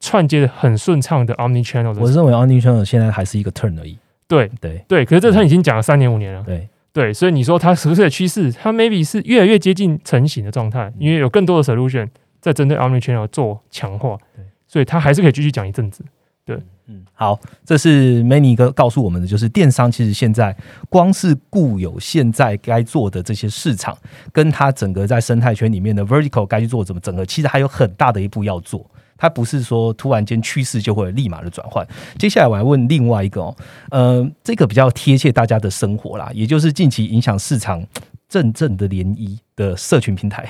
[0.00, 2.00] 串接的很顺畅的 omni channel 的？
[2.00, 3.98] 我认为 Omni Channel 现在还是一个 turn 而已。
[4.26, 6.42] 对对对，可是这它已经讲了三年五年了。
[6.42, 8.50] 对，对，所以你说它是不是趋势？
[8.50, 12.08] 它 maybe 是越来越接近成型的状态，因为有更多的 solution
[12.40, 16.04] 在针对 omni channel 做强化对，所以它还是可以继续讲一阵子。
[16.44, 20.56] 对嗯，好，这是 Many 哥告诉我们的，就是电商其实现在
[20.88, 23.96] 光是固有现在该做的这些市场，
[24.32, 28.84] 跟它整个在生态圈里面的 vertical 该去做怎么整个，其实还有很大的一步要做。
[29.16, 31.86] 它不是说突然间趋势就会立马的转换。
[32.18, 33.56] 接下来我来问另外一个哦，
[33.90, 37.86] 呃，这个比较贴切大家的生活啦，也就是近期影响市场
[38.30, 40.48] 阵阵的涟漪的社群平台，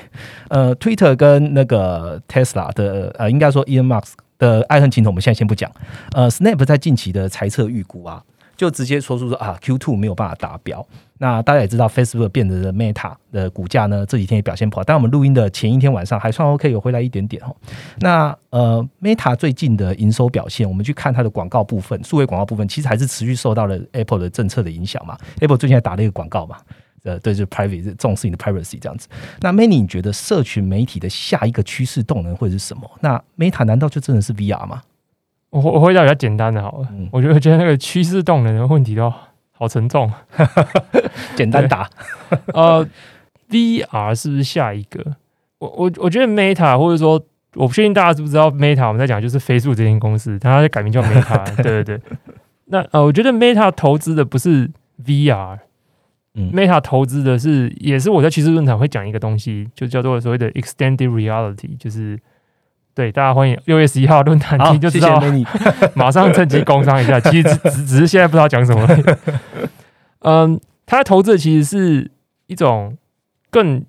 [0.49, 5.69] 呃，Twitter 跟那个 Tesla 的呃，应该说 Elon Musk 的爱恨情仇，我们现在先不讲。
[6.13, 8.23] 呃，Snap 在近期的猜测预估啊，
[8.55, 10.87] 就直接说出说啊，Q two 没有办法达标。
[11.17, 14.83] 那大家也知道，Facebook 变得的 Meta 的股价呢，这几天也表现不好。
[14.83, 17.55] 但我们录音的前一天晚上还算 OK，有回来一点点哦。
[17.99, 25.15] 那呃，Meta 最近的营收表现，我们去看它的广告部分，数位广告部分，其实还是持续受到了 Apple 的政策的影响嘛。
[25.39, 26.57] Apple 最近还打了一个广告嘛，
[27.03, 29.07] 呃，对，就是 private 重视你的 privacy 这样子。
[29.41, 32.89] 那 Many 你觉得社群媒体的下一个趋势动能会是什么？
[33.01, 34.81] 那 Meta 难道就真的是 VR 吗？
[35.49, 39.11] 我我回答比较简单的好了，嗯我觉得觉得那个趋势动能的问题都
[39.51, 40.11] 好沉重。
[41.35, 41.89] 简单答，
[42.53, 42.87] 呃
[43.49, 45.03] ，VR 是不是下一个？
[45.59, 47.21] 我我我觉得 Meta 或者说
[47.55, 52.01] 我不确定大家知不知道 Meta，我们在讲就是 Facebook 这间公司，它改名叫 Meta， 对对对。
[52.65, 54.71] 那呃，我觉得 Meta 投资的不是
[55.03, 55.59] VR，
[56.35, 62.17] 嗯 Meta 投资的是，也是我在趋势论坛会讲一个东西，就叫做所谓的 Extended Reality，就是
[62.93, 65.21] 对大家欢迎六月十一号论坛听就知道。
[65.93, 67.19] 马上趁机工商一下。
[67.21, 68.87] 其实只只只是现在不知道讲什么。
[70.19, 72.11] 嗯，他投资的其实是
[72.47, 72.97] 一种
[73.49, 73.83] 更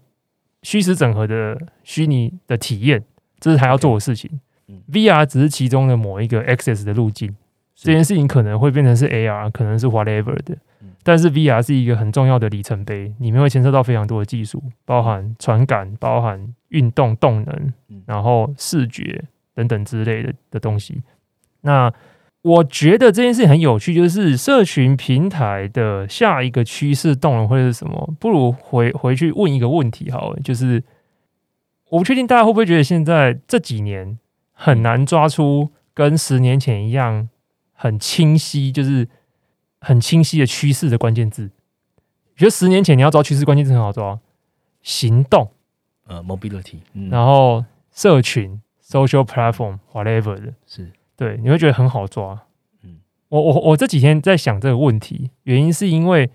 [0.62, 3.04] 虚实整合的虚拟的体验，
[3.38, 4.40] 这是他要做的事情。
[4.68, 7.34] 嗯 VR 只是其中的某一个 access 的路径，
[7.74, 10.91] 这件事情可能会变成是 AR，可能是 whatever 的嗯。
[11.02, 19.24] 但是 VR 是一个很重要的里程碑，里面会牵涉到非常多的技术，包含传感、包含运动动能嗯，然后视觉
[19.54, 21.02] 等等之类的的东西。
[21.62, 21.92] 那
[22.42, 28.14] 我觉得这件事情很有趣，就是社群平台的下一个趋势动能会是什么？
[28.18, 30.82] 不如回回去问一个问题好了，就是
[31.90, 34.18] 我不确定大家会不会觉得现在这几年
[34.52, 37.28] 很难抓出跟十年前一样
[37.74, 39.08] 很清晰，就是
[39.82, 41.50] 很清晰的趋势的关键字。
[42.36, 44.18] 觉得十年前你要抓趋势关键字很好抓，
[44.80, 45.50] 行动，
[46.06, 52.40] 呃，mobility，嗯，然后社群、social platform whatever 的，是对，你会觉得很好抓。
[52.82, 56.30] 嗯我我我这几天在想这个问题，原因是因为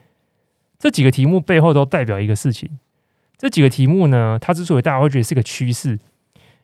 [0.77, 2.79] 这几个题目背后都代表一个事情。
[3.37, 5.99] 这几个题目呢，它之所以大家会觉得是个趋势，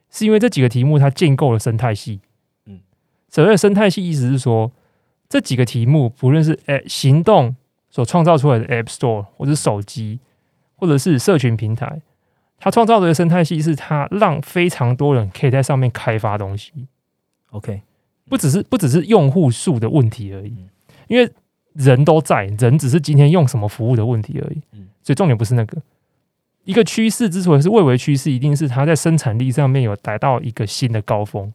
[0.10, 2.20] 是因为这几个题目它建构了生态系。
[2.66, 2.80] 嗯，
[3.30, 4.72] 所谓的生态系，意思是说
[5.34, 7.56] 这几个题目，不论是诶行动
[7.90, 10.20] 所创造出来的 App Store，或者手机，
[10.76, 12.04] 或者是社群平台，
[12.60, 16.72] 它创造的生态系是它让非常多人可以在上面开发东西。
[17.50, 17.82] OK，
[18.30, 20.70] 不只是不只是用户数的问题而已嗯，
[21.08, 21.28] 因为
[21.74, 24.62] 人都在，人只是今天用什么服务的问题而已。
[24.74, 25.82] 嗯所以重点不是那个。
[26.64, 31.52] 一个趋势之所以是未为趋势，一定是它在生产力上面有达到一个新的高峰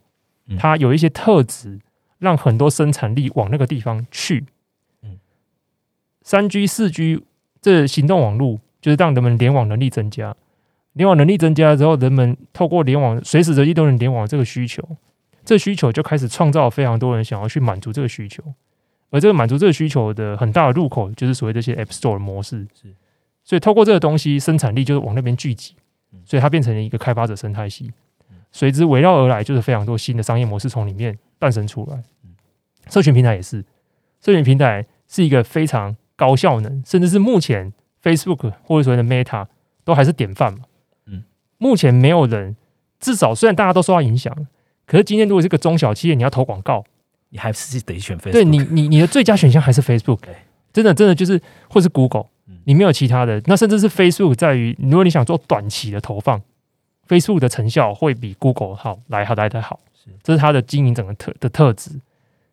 [0.48, 1.78] 嗯，它有一些特质
[2.18, 4.44] 让很多生产力往那个地方去。
[5.02, 5.18] 嗯。
[6.22, 7.22] 三 G、四 G
[7.60, 10.36] 这行动网络就是让人们联网能力增加，
[10.92, 14.82] 联网能力增加之后，人们透过联网随时随地都能联网这个需求，
[15.44, 18.42] 这需求就开始创造非常多人想要去满足这个需求，
[19.10, 22.66] 而这个满足这个需求的很大的入口就是所谓这些 App Store 模式。
[22.80, 22.94] 是，
[23.42, 25.74] 所以透过这个东西，生产力就是往那边聚集。
[26.12, 27.86] 嗯，所以它变成了一个开发者生态系。
[27.86, 27.92] 嗯。
[28.50, 32.30] 随之围绕而来就是非常多新的商业模式从里面诞生出来嗯。
[32.88, 33.64] 社群平台也是，
[34.20, 37.72] 社群平台是一个非常高效能，甚至是目前
[38.02, 39.46] Facebook 或者所谓的 Meta
[39.84, 40.60] 都还是典范嘛。
[41.06, 41.24] 嗯，
[41.58, 42.56] 目前没有人，
[42.98, 44.34] 至少虽然大家都受到影响，
[44.86, 46.84] 可是今天如果是个中小企业，你要投广告，
[47.28, 48.32] 你还是得选 Facebook。
[48.32, 50.34] 对你，你你的最佳选项还是 Facebook，对
[50.72, 56.40] 真的真的就是或是 Google，嗯你没有其他的，那甚至是 Facebook 在于，如果你想做短期的投放
[57.08, 61.90] ，Facebook 的成效会比 Google 好来好来的好是，这是它的经营整个特的特质。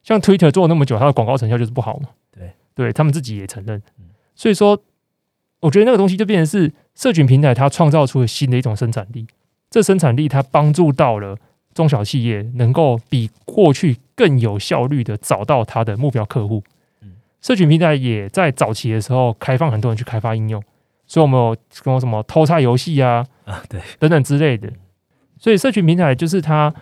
[0.03, 4.80] 像 Twitter 做了那么久，它的广告成效就是不好嘛，对，对他们自己也承认嗯，所以说，
[5.62, 9.26] 我觉得那个东西就变成是社群平台它创造出了新的一种生产力，
[9.70, 11.38] 这生产力它帮助到了
[11.74, 16.64] 中小企业能够比过去更有效率的找到它的目标客户
[17.01, 17.14] 嗯。
[17.41, 20.64] 社群平台也在早期的时候开放很多人去开发应用，
[21.08, 24.72] 所以我们有跟我什么偷菜游戏啊啊，对，等等之类的。
[25.38, 26.74] 所以社群平台就是它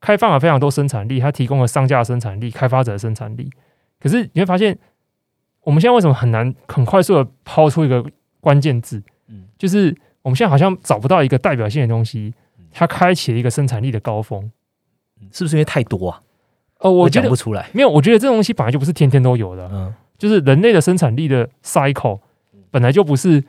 [0.00, 3.50] 开放了非常多生产力，它提供了商家的生产力、开发者的生产力。
[4.00, 4.78] 可是你会发现，
[5.62, 8.04] 我们现在为什么很难很快速的抛出一个
[8.40, 9.02] 关键字？
[9.28, 14.50] 嗯就是我们现在好像找不到一个代表性的东西嗯，它开启了一个生产力的高峰。
[15.20, 16.20] 嗯是不是因为太多啊？
[16.80, 17.70] 哦，我觉得讲不出来。
[17.72, 22.18] 没有，我觉得这东西本来就不是天天都有的，嗯就是人类的生产力的 cycle
[22.70, 23.42] 本来就不是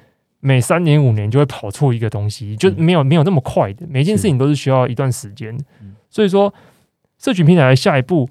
[0.46, 5.96] 每三年五年就会跑出一个东西，就没有没有那么快的，每一件事情都是需要一段时间嗯。
[6.10, 6.54] 所以说，
[7.18, 8.30] 社群平台的下一步，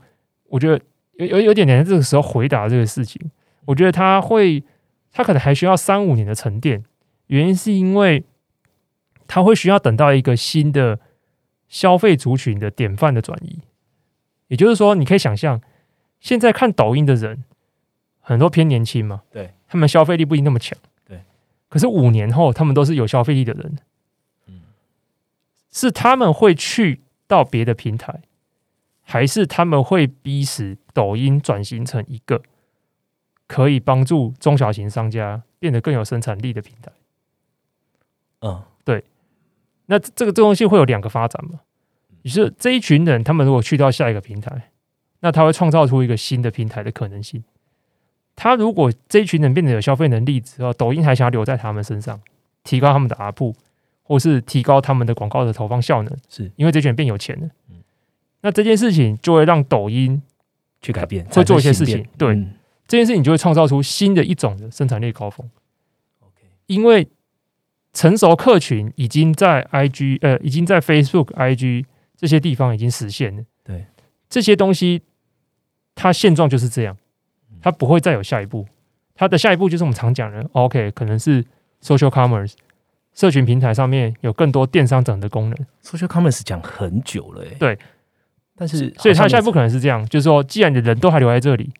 [0.50, 0.78] 我觉得
[1.14, 3.30] 有有有点点在这个时候回答这个事情。
[3.64, 4.62] 我觉得他会，
[5.10, 6.84] 他可能还需要三五年的沉淀，
[7.28, 8.22] 原因是因为
[9.26, 11.00] 他会需要等到一个新的
[11.68, 13.60] 消费族群的典范的转移。
[14.48, 15.62] 也就是说，你可以想象，
[16.20, 17.42] 现在看抖音的人
[18.20, 20.90] 很多偏年轻嘛，对，他们消费力不一定那么强，对。
[21.72, 23.78] 可是五年后，他们都是有消费力的人，
[24.46, 24.60] 嗯
[25.70, 28.20] 是他们会去到别的平台，
[29.00, 32.42] 还是他们会逼使抖音转型成一个
[33.46, 36.92] 可以帮助中小型商家变得更有生产力的平台？
[38.40, 39.02] 嗯对
[39.86, 41.60] 那这这个这东西会有两个发展嘛？
[42.20, 44.70] 也就是这一群人，他们如果去到下一个平台，
[45.20, 47.42] 那他会创造出一个新的平台的可能性。
[48.42, 52.20] 他如果这一群人变得有消费能力之后，抖音还想要留在他们身上，
[52.64, 53.54] 提高他们的阿布，
[54.02, 56.50] 或是提高他们的广告的投放效能，是。
[56.56, 57.46] 因为这群人变有钱了。
[57.70, 57.76] 嗯。
[58.40, 60.20] 那这件事情就会让抖音
[60.80, 62.34] 去改变，会做一些事情对。
[62.34, 62.54] 嗯。
[62.88, 65.48] 这件事情就会创造出新的一种的生产力高峰。
[66.18, 67.06] OK 因为
[67.92, 71.84] 成熟客群已经在 IG 呃，已经在 Facebook、IG
[72.16, 73.44] 这些地方已经实现了。
[73.62, 73.86] 对，
[74.28, 75.02] 这些东西
[75.94, 76.96] 它现状就是这样，
[77.62, 78.66] 它不会再有下一步。
[79.14, 81.42] 它的下一步就是我们常讲的，OK，可能是
[81.82, 82.54] social commerce
[83.14, 87.78] 社群平台上面有更多电商整的功能，social commerce 讲很久了，哎，对，
[88.56, 91.70] 但是所以它下一步可能是这样，就是说，既然你人都还留在这里，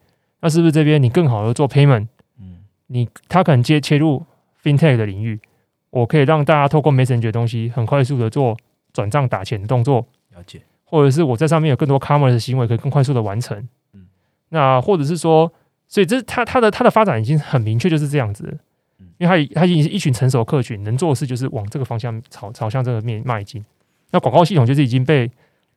[0.40, 2.06] 那是不是这边你更好的做 payment？
[2.38, 2.58] 嗯。
[2.88, 4.24] 你他可能接切入
[4.62, 5.40] fintech 的领域，
[5.88, 8.56] 我可以让大家透过 Messenger 的东西很快速的做
[8.92, 13.56] 转账打钱的动作，了解，或者是我在上面有更多 commerce 的行为可以更快速的完成。
[13.94, 14.06] 嗯。
[14.50, 15.50] 那或者是说，
[15.92, 18.52] 所以这它它的它的发展已经很明确就是这样子了
[18.98, 23.62] 嗯，因为它已它已经是一群成熟客群，能做的事就是往这个方向朝朝向这个面迈进。
[24.10, 25.30] 那广告系统就是已经被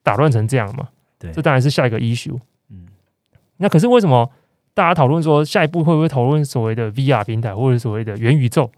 [0.04, 0.88] 打乱成这样嘛，
[1.20, 2.40] 对这当然是下一个 issue。
[2.70, 2.88] 嗯
[3.58, 4.32] 那可是为什么
[4.74, 8.72] 大家讨论说下一步会不会讨论所谓的 VR 平台或者所谓的元宇宙？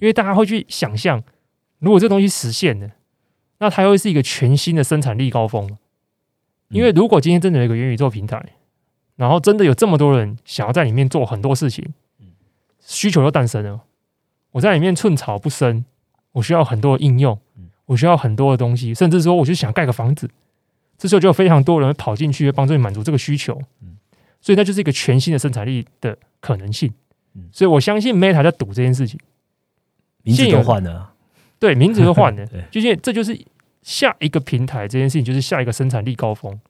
[0.00, 1.22] 因为大家会去想象，
[1.78, 2.90] 如果这东西实现了，
[3.58, 5.78] 那它会是一个全新的生产力高峰。
[6.70, 8.42] 因为如果今天真的有一个元宇宙平台，
[9.16, 11.92] 然后真的有这么多人想要在里面做很多事情，
[12.80, 13.82] 需求就诞生了。
[14.52, 15.84] 我在里面寸草不生，
[16.32, 20.28] 我需要很多的应用嗯，我需要很多的东西，甚至说我就想盖个房子，
[20.98, 23.60] 这时候就有非常多人跑进去帮助你满足这个需求。
[23.80, 23.96] 嗯
[24.40, 26.92] 所以那就是一个全新的生产力的可能性。
[27.34, 29.20] 嗯所以我相信 Meta 在赌这件事情，
[30.22, 31.12] 名字都换了，
[31.60, 33.40] 对名字都换了， 就是这就是
[33.82, 36.60] 下一个平台这件事情，就是下一个生产力高峰。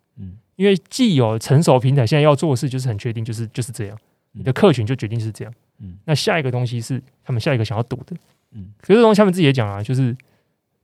[0.62, 3.96] 嗯因为既有成熟平台，现在要做的事就是很确定，就是就是这样，
[4.34, 5.52] 嗯你的客群就决定是这样。
[5.80, 8.14] 嗯那下一个东西是他们下一个想要赌的，
[8.52, 10.16] 嗯，可是这东西他们自己也讲啊，就是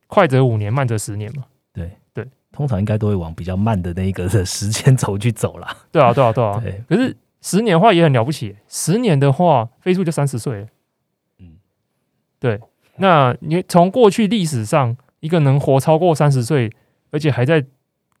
[0.07, 1.45] 快则五年，慢则十年嘛。
[1.71, 5.77] 对对通常应该都会往比较慢的那一个的时间轴去走啦。
[5.91, 6.59] 对啊，对啊，对啊。
[6.61, 10.67] 对，可是十年的话也很了不起，十年的话，飞速就三十岁了。
[11.37, 11.57] 嗯
[12.39, 12.59] 对。
[12.97, 16.69] 那你从过去历史上一个能活超过三十岁，
[17.11, 17.63] 而且还在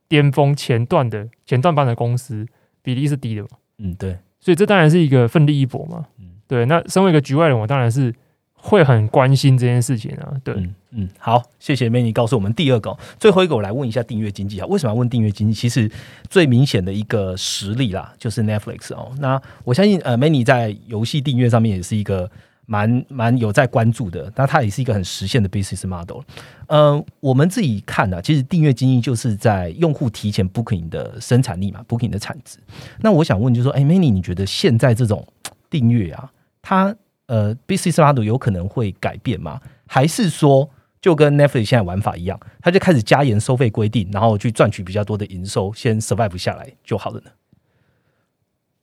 [0.09, 2.45] 巅峰前段的前段班的公司，
[2.81, 3.49] 比例是低的嘛？
[3.77, 6.07] 嗯对，所以这当然是一个奋力一搏嘛。
[6.19, 6.65] 嗯对。
[6.65, 8.13] 那身为一个局外人，我当然是
[8.53, 10.33] 会很关心这件事情啊。
[10.43, 10.55] 对。
[10.55, 15.53] 嗯嗯，好，谢谢 Many 告诉我们第二个哦、最后一个我来问一下订阅经济啊，为什么要问订阅经济？
[15.53, 15.87] 其实
[16.27, 19.11] 最明显的一个实例啦，就是 Netflix 哦。
[19.19, 22.31] 那我相信呃，Many 在游戏订阅上面也是一个
[22.69, 26.21] 蛮蛮有在关注的，那它也是一个很实现的 business model。
[26.67, 32.59] 呃，我们自己看呢、其实订阅经济就是在用户提前 Booking 的生产力嘛，Booking 的产值。
[32.99, 35.27] 那我想问，就说，哎，Many，你觉得现在这种
[35.67, 36.95] 订阅啊，它
[37.25, 39.59] 呃 business model 有可能会改变吗？
[39.87, 40.69] 还是说
[41.01, 47.31] 就跟 Netflix 现在玩法一样，它就开始加严收费规定，然后去赚取比较多的营收，先 survive 下来就好了呢？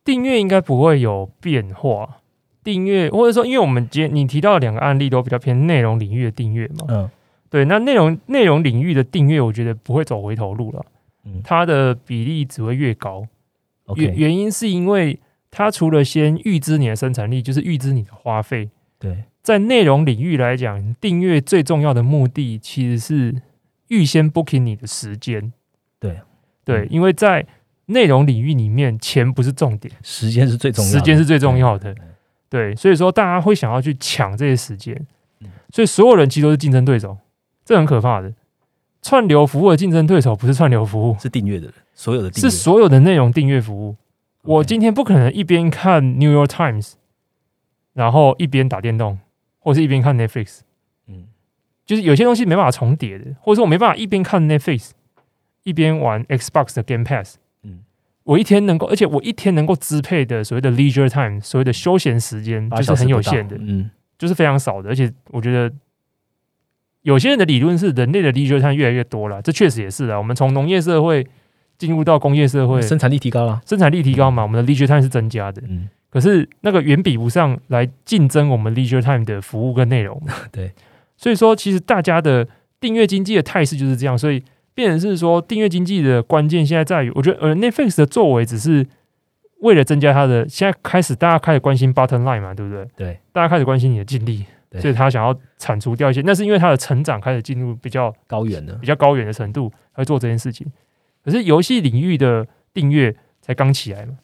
[0.02, 2.22] 订阅应该不会有变化。
[2.66, 7.08] 订阅或者说，因为我们今天你提到的两个案例都比较偏内容领域的订阅嘛，嗯。
[7.48, 10.84] 对，那内容内容领域的订阅，我觉得不会走回头路了，
[11.24, 11.40] 嗯。
[11.44, 13.24] 它的比例只会越高。
[13.94, 15.16] 原原因是因为
[15.48, 23.40] 它除了先预支你的生产力，就是预支你的花费，对，在内容领域来讲，订阅最重要的目的其实是
[23.88, 25.52] 预先 booking 你的时间。
[26.00, 26.18] 对。
[26.64, 26.88] 对，嗯。
[26.90, 27.46] 因为在
[27.86, 31.94] 内容领域里面，钱不是重点，时间是最重要的，时间是最重要的。
[31.94, 32.02] 对。
[32.56, 34.94] 对，所以说大家会想要去抢这些时间
[35.40, 37.18] 嗯，所以所有人其实都是竞争对手，
[37.66, 38.32] 这很可怕的。
[39.02, 43.94] 串流服务的竞争对手不是串流服务，是订阅的人，所有的是所有的内容订阅服务。
[44.42, 46.94] 我今天不可能一边看 New York Times，
[47.92, 49.18] 然后一边打电动，
[49.58, 50.60] 或是一边看 Netflix。
[51.06, 51.24] 嗯
[51.84, 54.90] 就是有些东西没办法重叠的，或者说我没办法一边看 Netflix
[55.62, 57.36] 一边玩 Xbox 的 Game Pass。
[58.26, 64.88] 嗯，我一天能够，而且我一天能够支配的所谓的 leisure time，所谓的休闲时间，八就是很有限的，嗯就是非常少的。
[64.90, 65.72] 而且我觉得
[67.02, 70.18] 有些人的理论是人类的 leisure time 越来越多了，这确实也是啊。
[70.18, 71.26] 我们从农业社会
[71.78, 75.62] 进入到工业社会，生产力提高了，生产力提高嘛，我们的 leisure time 是增加的。
[75.68, 80.18] 嗯可是那个远比不上来竞争我们 leisure time 的服务跟内容。
[80.50, 80.72] 对，
[81.18, 82.48] 所以说其实大家的
[82.80, 84.42] 订阅经济的态势就是这样，所以
[84.76, 88.86] 变成是说订阅经济的关键现在在于，我觉得呃 Netflix 的作为只是
[89.60, 92.86] 为了增加它的，现在开始大家开始关心 bottom line 嘛，对不对？
[92.94, 94.44] 对，大家开始关心你的净利，
[94.78, 100.70] 所以他想要铲除掉一些，那是因为他的成长开始进入比较高远的比，较高远的程度，才会做这件事情。
[101.24, 104.18] 可是游戏领域的订阅才刚起来嘛，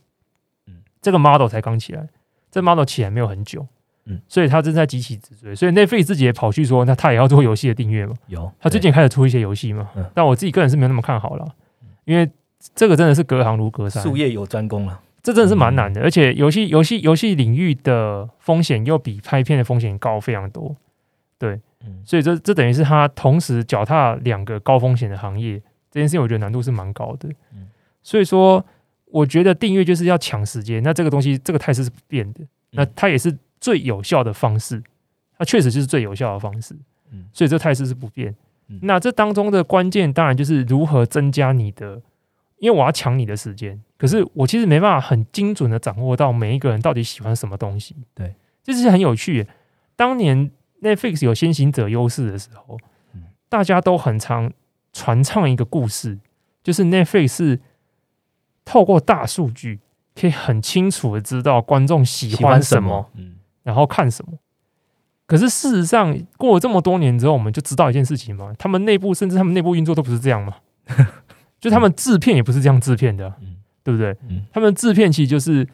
[0.66, 2.06] 嗯这个 model 才刚起来，
[2.50, 3.66] 这 model 起来没有很久，
[4.06, 4.20] 嗯。
[4.28, 5.54] 所以他正在急起直追。
[5.54, 8.50] 所以 Netflix 自己也跑去说，那他也要做游戏的订阅嘛，有。
[8.60, 10.04] 他最近开始出一些游戏嘛，嗯。
[10.14, 11.54] 但我自己个人是没有那么看好了，
[12.04, 12.30] 因为
[12.74, 20.74] 这个真的是隔行如隔山，术业有专攻了，这真的是蛮难的，而且游戏游戏游戏领域的风险又比拍片的风险高非常多，
[21.38, 22.02] 对，嗯。
[22.04, 27.28] 所以这这等于是他同时脚踏两个高风险的行业，这件事情我觉得难度是蛮高的。
[27.54, 27.68] 嗯。
[28.04, 28.64] 所以说，
[29.06, 32.40] 我觉得订阅就是要抢时间，那这个东西这个态势是不变的，
[32.70, 34.82] 那它也是最有效的方式，
[35.38, 36.74] 它确实就是最有效的方式。
[37.12, 38.34] 嗯所以这态势是不变
[38.66, 38.80] 嗯。
[38.82, 42.02] 那这当中的关键当然就是如何增加你的，
[42.58, 47.94] 因为我要抢你的时间，可是我其实没办法很精准的掌握到每一个人到底喜欢什么东西。
[48.14, 48.34] 对，
[48.64, 49.46] 这是很有趣。
[49.94, 50.50] 当年
[50.80, 52.78] Netflix 有先行者优势的时候
[53.14, 54.52] 嗯，大家都很常
[54.92, 56.18] 传唱一个故事，
[56.62, 57.60] 就是 Netflix 是
[58.64, 59.80] 透过大数据
[60.14, 63.10] 可以很清楚的知道观众喜欢什么，？
[63.14, 64.32] 嗯，然后看什么。
[65.26, 70.56] 可是事实上，过了这么多年之后，我们就知道一件事情嘛，他们内部甚至他们内部运作都不是这样嘛，
[71.60, 74.14] 就他们制片也不是这样制片的啊、嗯对不对？
[74.28, 75.66] 嗯他们制片其实就是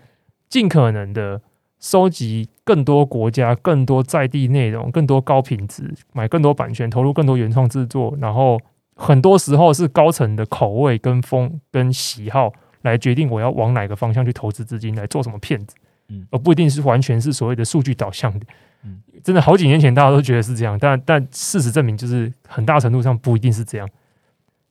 [0.48, 1.40] 尽可能的
[1.78, 8.58] 收集更多国家、更多在地内容、更多高品质，买更多版权，投入更多原创制作，然后
[8.94, 15.76] 很多时候是高层的口味跟风跟喜好来决定我要往哪个方向去投资资金来做什么片子，
[16.08, 16.26] 嗯。
[16.30, 18.46] 而不一定是完全是所谓的数据导向的。
[18.84, 19.00] 嗯。
[19.22, 23.88] 真的好几年前大家都觉得是这样，但但事实证明，就是很大程度上不一定是这样。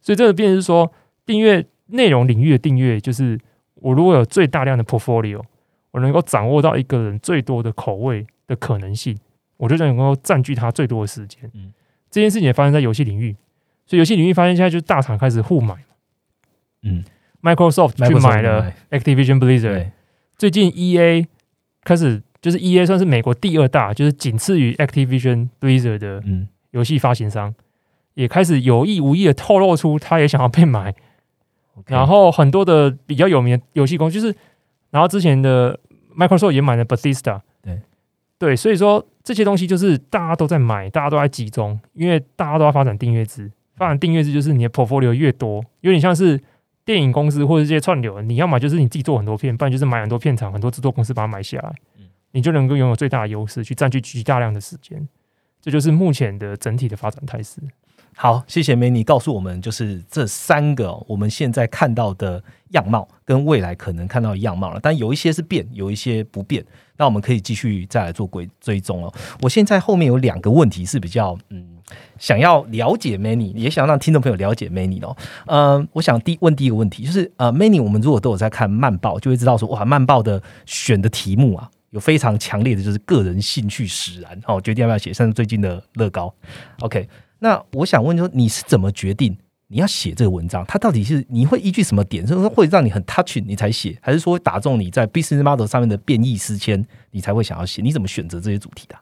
[0.02, 0.92] 所以这个变是说，
[1.26, 3.38] 订阅内容领域的订阅，就是
[3.76, 5.42] 我如果有最大量的 portfolio，
[5.92, 9.18] 我能够掌握到一个人最多的口味的可能性，
[9.58, 11.50] 我就能够占据他最多的时间。
[11.54, 11.74] 嗯，
[12.10, 13.36] 这件事情也发生在游戏领域，
[13.86, 15.76] 所以游戏领域发现现在就是大厂开始互买
[16.84, 17.04] 嗯
[17.42, 19.92] ，Microsoft 去买了 Activision Blizzard，
[20.38, 21.26] 最近 EA
[21.84, 22.22] 开始。
[22.40, 26.24] 就是 E A 算是美国第二大，就是仅次于 Activision Blizzard 的
[26.70, 27.54] 游戏发行商，
[28.14, 30.94] 也开始有意无意的透露出他也想要被买。
[31.88, 34.34] 然后很多的比较有名的游戏公司，就是
[34.92, 35.78] 然后之前的
[36.16, 37.82] Microsoft 也买了 Bethesda，对
[38.38, 46.40] 对，所以说这些东西就是大家都在买，大家都在集中，因为大家都要发展订阅制，发展订阅制就是你的 portfolio 越多，有点像是
[46.88, 51.76] 电影公司或者这些串流，你要么就是你自己做很多片，不然就是买很多片场，很多制作公司把它买下来。
[52.32, 55.06] 你就能够拥有最大的优势，去占据极大量的时间，
[55.62, 57.60] 这就是目前的整体的发展态势。
[58.16, 64.80] 好，谢谢美妮告诉我们，就是这三个我们现在看到的样貌，跟未来可能看到的样貌了。
[64.82, 66.66] 但有一些是变，有一些不变。
[66.98, 69.14] 那我们可以继续再来做追追踪哦。
[69.42, 71.77] 我现在后面有两个问题是比较嗯，
[72.20, 75.16] 想要了解 Many，也想让听众朋友了解 Many 哦。
[75.46, 81.70] 呃，我想第问第一个问题就是呃，Many，我们如果都有在看慢报，就会知道说哇，慢报的选的题目啊。
[81.92, 86.32] 有非常强烈的就是个人兴趣使然，哦，决定要不要写，像最近的乐高。
[86.82, 87.08] OK，
[87.40, 89.36] 那我想问说，你是怎么决定
[89.68, 90.66] 你要写这个文章？
[90.68, 97.82] 它到底是你会依据什么点，就是会让你很 touch 你才写，还是说打中你在 business model 上面的变异思迁，你才会想要写？
[97.82, 98.96] 你怎么选择这些主题的？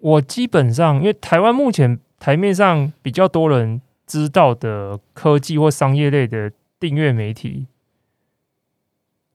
[0.00, 7.66] 我基本上，因为台湾目前台面上比较多人知道的科技或商业类的订阅媒体，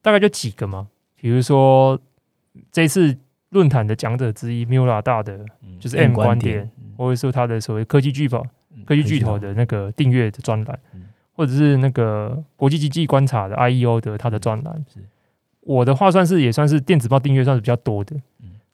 [0.01, 1.99] 大概就几个嘛，比如说。
[2.71, 3.17] 这次
[3.49, 5.45] 论坛的讲者之一，Mula 大的
[5.77, 8.41] 就是 M 观点，或者说他的所谓科技巨头、
[8.85, 9.37] 科技巨头。
[9.37, 10.79] 的那个订阅的专栏，
[11.33, 14.85] 或者是那个国际经济观察的 IEO 的他的专栏。
[15.59, 18.15] 我的话算是也算是电子报订阅算是比较多的，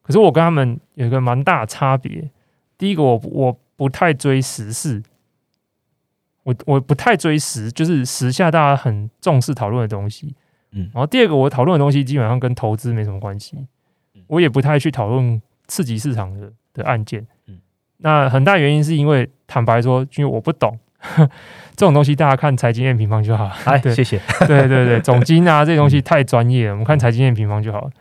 [0.02, 2.30] 可是我跟他们有一个蛮大的差别。
[2.78, 5.04] 第一个，我我不太追时事，
[6.44, 10.36] 我我不太追时，就是时下大家很重视讨论的东西。
[10.72, 13.56] 嗯，然后第二个，我讨论的东西基本上跟投资没什么关系，
[14.28, 17.28] 我也不太去讨论刺激市场的的案件。
[17.46, 17.60] 嗯，
[17.98, 20.80] 那很大原因是因为坦白说，因为我不懂
[21.76, 23.52] 这种东西，大家看财经验平方就好。
[23.66, 24.20] 哎，谢谢。
[24.48, 27.92] 对对对，总金啊，这些东西太专业了，我们看财经验平方就好了。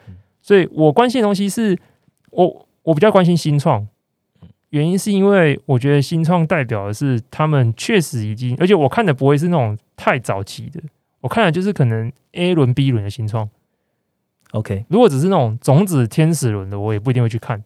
[0.41, 1.77] 所以我关心的东西是
[2.31, 3.87] 我我比较关心新创，
[4.71, 10.81] 原因是因为我觉得新创代表的是他们确实已经，而且我看的不会是那种太早期的。
[11.21, 13.51] 我看的就是可能 A 轮、B 轮的新创
[14.53, 14.87] ，OK。
[14.89, 17.63] 如果只是那种种子天使轮的，我也不一定会去看，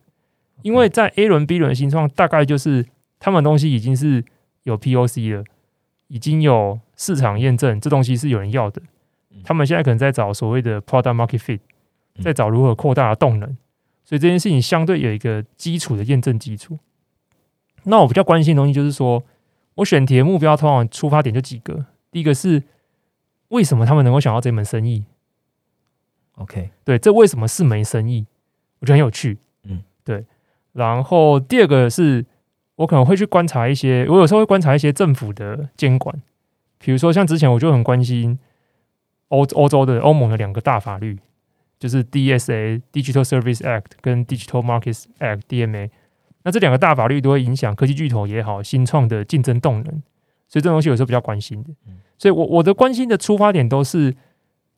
[0.63, 2.85] 因为在 A 轮、B 轮的新创，大概就是
[3.21, 4.25] 他们东西已经是
[4.65, 5.45] 有 POC 了，
[6.09, 8.83] 已经有市场验证，这东西是有人要的。
[9.45, 11.61] 他们现在可能在找所谓的 Product Market Fit，
[12.23, 13.57] 在找如何扩大动能，
[14.05, 16.79] 所以这件事情相对有一个基础的验证基础。
[17.85, 19.23] 那我比较关心的东西就是说，
[19.75, 22.63] 我选题的目标通常出发点就几个，第一个是。
[23.49, 25.05] 为什么他们能够想到这门生意
[26.37, 28.27] ？OK，对，这为什么是门生意？
[28.81, 29.39] 我觉得很有趣。
[29.65, 30.25] 嗯，对。
[30.73, 32.25] 然后第二个是
[32.75, 36.21] 我可能会去观察一些，我有时候会观察一些政府的监管，
[36.79, 38.37] 比如说像之前我就很关心
[39.29, 41.21] 欧欧洲的欧盟的两个大法律，
[41.85, 45.91] 就是 DSA Digital Service Act 跟 Digital Markets Act DMA。
[46.43, 50.03] 那这两个大法律都会影响科技巨头也好，新创的竞争动能，
[50.49, 51.69] 所以这东西有时候比较关心的。
[52.17, 54.17] 所以，我我的关心的出发点都是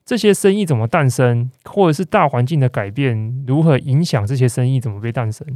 [0.05, 5.47] 这些生意怎么诞生，或者是大环境的改变如何影响这些生意怎么被诞生。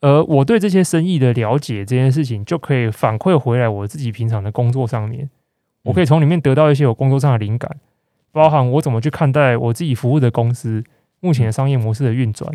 [0.00, 5.30] 而我对这些生意的了解这件事情，就可以反馈回来我自己平常的工作上面。
[5.84, 7.70] 我可以从里面得到一些我工作上的灵感，
[8.32, 10.82] 包含我怎么去看待我自己服务的公司
[11.20, 12.50] 目前的商业模式的运转，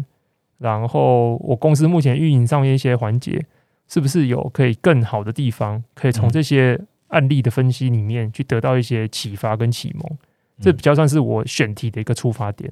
[0.58, 3.46] 然后我公司目前运营上面一些环节
[3.88, 6.80] 是不是有可以更好的地方，可以从这些。
[7.10, 10.18] 案例的分析里面去得到一些启发跟启蒙，
[10.60, 12.70] 这比较算是我选题的一个出发点。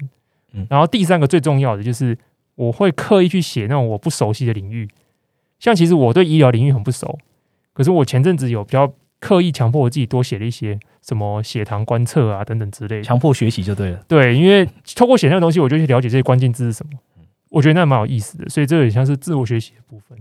[0.52, 2.14] 嗯，然后第三个最重要的就是
[2.54, 4.86] 我会刻意去写那种我不熟悉的领域，
[5.58, 7.18] 像其实我对医疗领域很不熟，
[7.72, 8.92] 可是我前阵子有比较
[9.26, 14.00] 刻意强迫我自己多写了一些什么血糖观测啊等等之类的，强迫学习就对了。
[14.06, 16.92] 对，因为透过写那个东西，我就去了解这些关键字是什么，
[17.48, 20.16] 我觉得那蛮有意思的，所以这也像是自我学习的部分。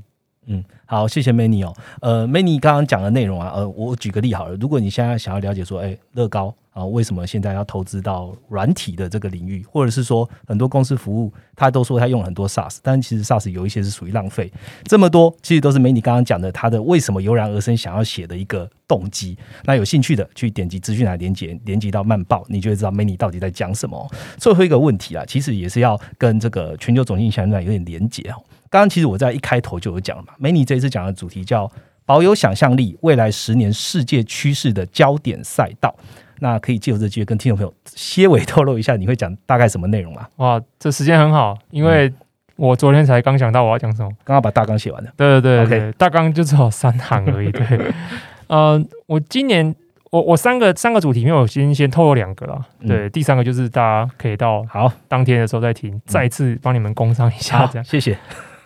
[0.47, 1.73] 嗯，好，谢谢 Many 哦。
[2.01, 4.55] 呃，Many 刚刚讲的内容啊，呃，我举个例好了。
[4.55, 14.51] 如果你现在想要了解说，哎，乐高啊，为什么现在要投资到软体的这个领域，或者是说很多公司服务，他都说他用了很多 SaaS，但其实 SaaS 有一些是属于浪费。
[14.83, 19.35] 这么多，其实都是 Many 刚刚讲的，他的为什么油然而生想要写的一个动机。
[19.63, 24.07] 那有兴趣的去点击资讯来连接，连接到慢报，你就会知道 Many 到底在讲什么。
[24.37, 28.35] 最后一个问题啊，其实也是要跟这个全球总经理相对有点连接哦。
[28.75, 31.71] 刚刚其实我在一开头就有讲了嘛，Many 这次讲的主题叫
[32.05, 35.95] 保有想象力，未来十年世界趋势的焦点赛道。
[36.39, 40.27] 那可以借由这机会跟听众朋友些微透露一下，你会讲大概什么内容吗？
[40.35, 42.13] 哇，这时间很好，因为
[42.57, 45.09] 我昨天才刚想到我要讲什么，刚刚把大纲写完了。
[45.15, 47.49] 对对对大纲就只有三行而已。
[47.53, 47.65] 对，
[48.47, 49.73] 呃，我今年
[50.11, 52.61] 我我三个三个主题里面，我先先透露两个了。
[52.81, 57.83] 嗯对，第三个就是大家可以到好，当天的时候再听，再次帮你们工商一下好这，样。
[57.85, 58.17] 谢谢。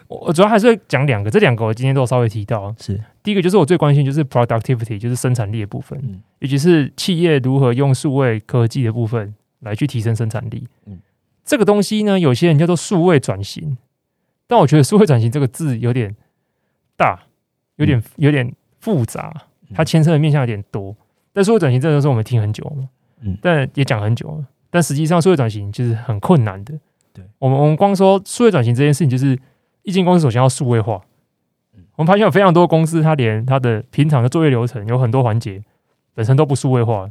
[0.10, 2.76] 我我主要还是会讲两个，这两个我今天都有稍微提到。
[2.80, 10.68] 是，第一个就是我最关心就是 productivity，就是生产力的部分，嗯尤其是企业如何用数位科技的部分来去提升生产力。
[10.88, 11.00] 嗯
[11.46, 13.78] 这个东西呢，有些人叫做数位转型，
[14.48, 16.16] 但我觉得数位转型这个字有点
[16.98, 17.20] 大，
[17.78, 19.34] 有点、有点复杂，
[19.74, 20.96] 它牵涉的面向有点多。
[21.32, 22.90] 但数位转型这个是我们听很久嘛，
[23.22, 24.46] 嗯但也讲很久了。
[24.72, 26.74] 但实际上，数位转型就是很困难的。
[27.12, 29.36] 对我们，我们光说数位转型这件事情，就是
[29.84, 31.02] 一间公司首先要数位化。
[31.76, 35.62] 嗯我们发现有非常多公司，它连它的平常的作业流程有很多环节
[36.14, 37.10] 本身都不数位化。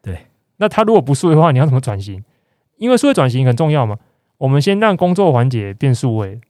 [0.00, 0.26] 对，
[0.58, 2.22] 那它如果不数位化，你要怎么转型？
[2.76, 3.98] 因为数位转型很重要嘛。
[4.38, 6.40] 我们先让工作环节变数位，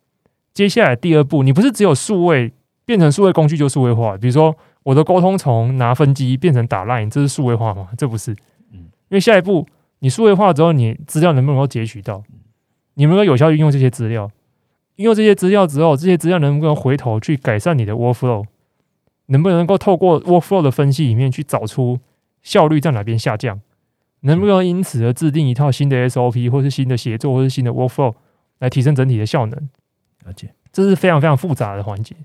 [0.53, 2.53] 接下来第二步，你不是只有数位
[2.85, 4.19] 变成数位工具就数位化。
[4.19, 7.89] 比如说，我的沟通从拿分机变成打 line，这是数位化吗？
[7.97, 8.33] 这不是。
[8.73, 9.67] 嗯因为下一步
[10.01, 12.23] 你数位化之后，你资料能不能够截取到？
[12.93, 14.31] 你能不能有效运用这些资料？
[14.99, 18.45] 运用这些资料之后，这些资料能不能回头去改善你的 workflow？
[19.27, 22.01] 能不能够透过 workflow 的分析里面去找出
[22.43, 23.61] 效率在哪边下降？
[24.21, 28.15] 能不能因此而制定一套新的 SOP，或是新的协作，或是新的 workflow
[28.59, 29.69] 来提升整体的效能？
[30.25, 30.53] 了解。
[30.73, 32.17] 这是非常非常复杂的环节。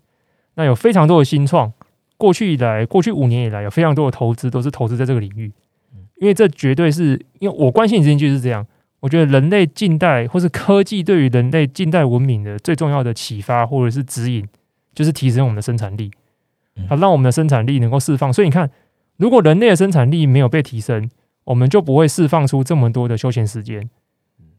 [0.56, 1.72] 那有非常多的新创，
[2.18, 5.52] 过去以来，过去五年以来，有非常多的投资都是投资在这个领域，
[6.16, 8.66] 因为这绝对是因为我关心的事情就是这样。
[9.04, 14.48] 我觉得人类近代或是科技对于人类近代文明的最重要的启发或者是指引，
[14.96, 16.10] 就是提升我们的生产力
[16.78, 18.32] 嗯，它让我们的生产力能够释放。
[18.32, 18.72] 所以你看，
[19.18, 21.10] 如果人类的生产力没有被提升，
[21.44, 23.90] 我们就不会释放出这么多的休闲时间。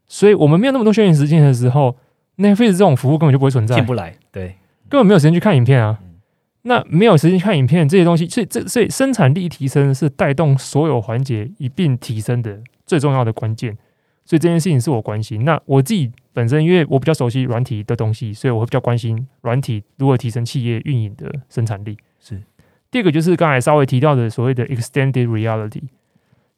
[0.07, 1.97] 所以我们没有那么多休闲时间的时候
[2.37, 3.87] ，Netflix 这种服务根本就不会存在进。
[3.87, 4.57] 不来，对，
[4.91, 6.17] 根本没有时间去看影片啊嗯。
[6.65, 13.79] 那没有时间看影片这些东西，所以这所以生产力提升是带动所有环节一并提升的最重要的关键。
[14.25, 15.45] 所以这件事情是我关心。
[15.45, 21.97] 那我自己本身因为我比较熟悉软体的东西，所以我会比较关心软体如何提升企业运营的生产力。
[22.21, 22.43] 是
[22.91, 25.83] 第二个就是刚才稍微提到的所谓的 extended reality，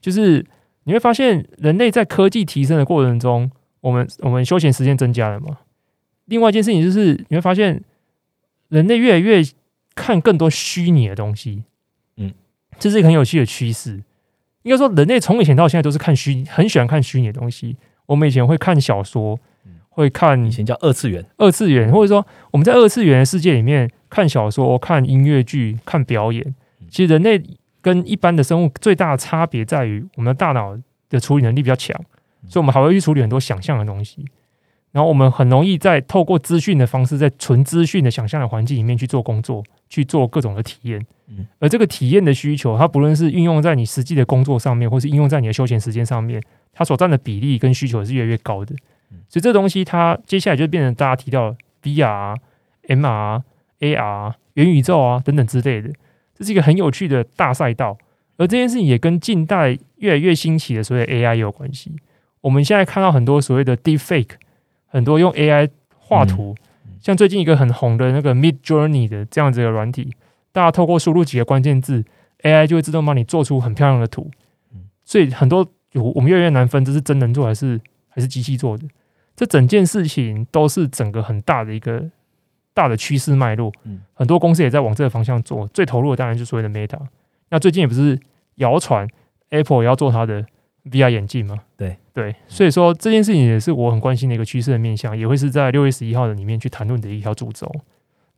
[0.01, 0.45] 就是
[0.85, 5.59] 你会发现人类在科技提升的过程中，我们我们休闲时间增加了嘛。
[6.27, 7.83] 另外一件事情就是你会发现
[8.69, 9.43] 人类越来越
[9.95, 11.65] 看更多虚拟的东西，
[12.17, 12.33] 嗯，
[12.79, 14.03] 这是一个很有趣的趋势。
[14.67, 17.77] 应该说，人类从以前到现在都是看虚，很喜欢看虚拟的东西。
[18.07, 19.39] 我们以前会看小说，
[19.91, 26.53] 会看以前叫二次元，二次元，或者说我们在二次元的世界里面看小说、看音乐剧、看表演。
[26.91, 27.41] 其实人类
[27.81, 30.77] 跟一般的生物最大的差别在于，我们的大脑
[31.09, 31.97] 的处理能力比较强，
[32.49, 34.25] 所以我们还会去处理很多想象的东西。
[34.91, 41.05] 然后我们很容易在透过资讯的方式，在纯资讯的想象的环境里面去做工作，去做各种的体验。
[41.29, 46.41] 嗯而这个体验的需求，它不论是运用在你实际的工作上面，或是应用在你的休闲时间上面，
[46.73, 48.75] 它所占的比例跟需求是越来越高的。
[49.29, 52.37] 所以这东西它接下来就变成大家提到的 VR、
[52.89, 53.43] MR、
[53.81, 55.91] AR、元宇宙啊等等之类的，
[56.35, 57.99] 这是一个很有趣的大赛道。
[58.37, 61.91] 而这件事情也跟近代越来越兴起的所谓 AI 有关系。
[62.43, 64.35] 我们现在看到很多所谓的 Deepfake，
[64.87, 66.55] 很多用 AI 画图，
[67.01, 70.15] 像最近一个很红的那个 Mid Journey 的这样子的软体，
[70.53, 72.05] 大家透过输入几个关键字
[72.43, 74.31] ，AI 就会自动帮你做出很漂亮的图
[74.73, 74.85] 嗯。
[75.05, 78.87] 所以很多我我们越来越难分，这是真人做还是还是机器做的。
[79.35, 82.03] 这整件事情都是整个很大的一个
[82.73, 83.73] 大的趋势脉络。
[83.85, 86.99] 嗯很多公司也在往这个方向做，最投入的当然就是所谓的 Meta。
[87.51, 88.19] 那最近也不是
[88.57, 89.07] 谣传
[89.51, 90.45] Apple 也要做它的
[90.91, 91.57] VR 眼镜嘛？
[91.77, 97.71] 对对，所以说这件事情也是我很关心的一个趋势的面向，也会是在六月十一号的里面去谈论的一条主轴。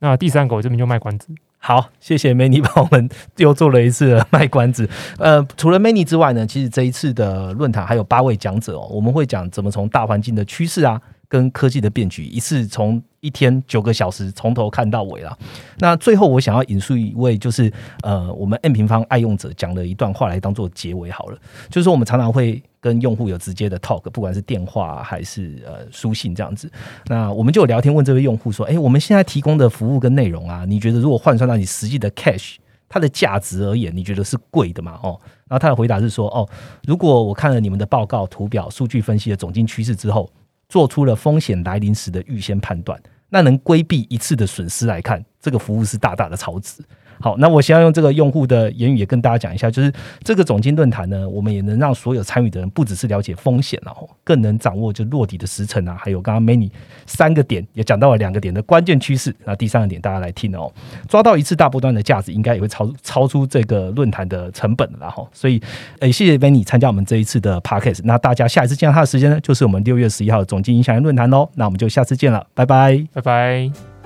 [0.00, 3.08] 那第三个我这边就卖关子，好，谢谢 Many 帮我们
[3.38, 4.88] 又做了一次的卖关子。
[5.18, 15.38] 呃，除了 Many 之外呢，其实这一次的论坛还有八位讲者哦，我们会讲怎么从大环境的趋势啊，跟科技的变局，一次从一天九个小时从头看到尾了。
[15.78, 17.70] 那最后我想要引述一位，就是
[18.02, 21.38] 呃，我们 N 平方爱用者讲的一段话来当做结尾好了，
[21.68, 26.70] 就是说我们常常会跟用户有直接的 talk，不管是电话还是呃书信这样子。
[27.08, 32.56] 那我们就有聊天问这位用户说：“哎，我们现在提供的服务跟内容啊，你觉得如果换算到你实际的 cash，
[32.88, 36.48] 它的价值而言，你觉得是贵的吗？”哦，然后他的回答是说：“哦，
[36.84, 40.30] 如果我看了你们的报告、图表、数据分析的总经趋势之后。”
[40.68, 46.82] 做出了风险来临时的预先判断，那能规避一次的损失来看，这个服务是大大的超值。
[47.20, 49.92] 好，那我先要用这个用户的言语也跟大家讲一下，就是
[50.22, 56.70] 这个总经论坛呢，我们也能让所有参与的人不只是了解风险哦，更能掌握就落地的时程啊，还有刚刚 Many
[57.06, 59.34] 三个点也讲到了两个点的关键趋势。
[59.44, 60.72] 那第三个点大家来听哦，
[61.08, 65.26] 抓到一次大波段的价值，应该也会超超出这个论坛的成本了哈。
[65.32, 65.60] 所以，
[66.00, 68.00] 诶，谢谢 Many 参加我们这一次的 Podcast。
[68.04, 71.48] 那大家下一次见到他的时间呢，就是我们六月十一号的总经影响力论坛喽。
[71.54, 73.97] 那我们就下次见了，拜拜，拜拜。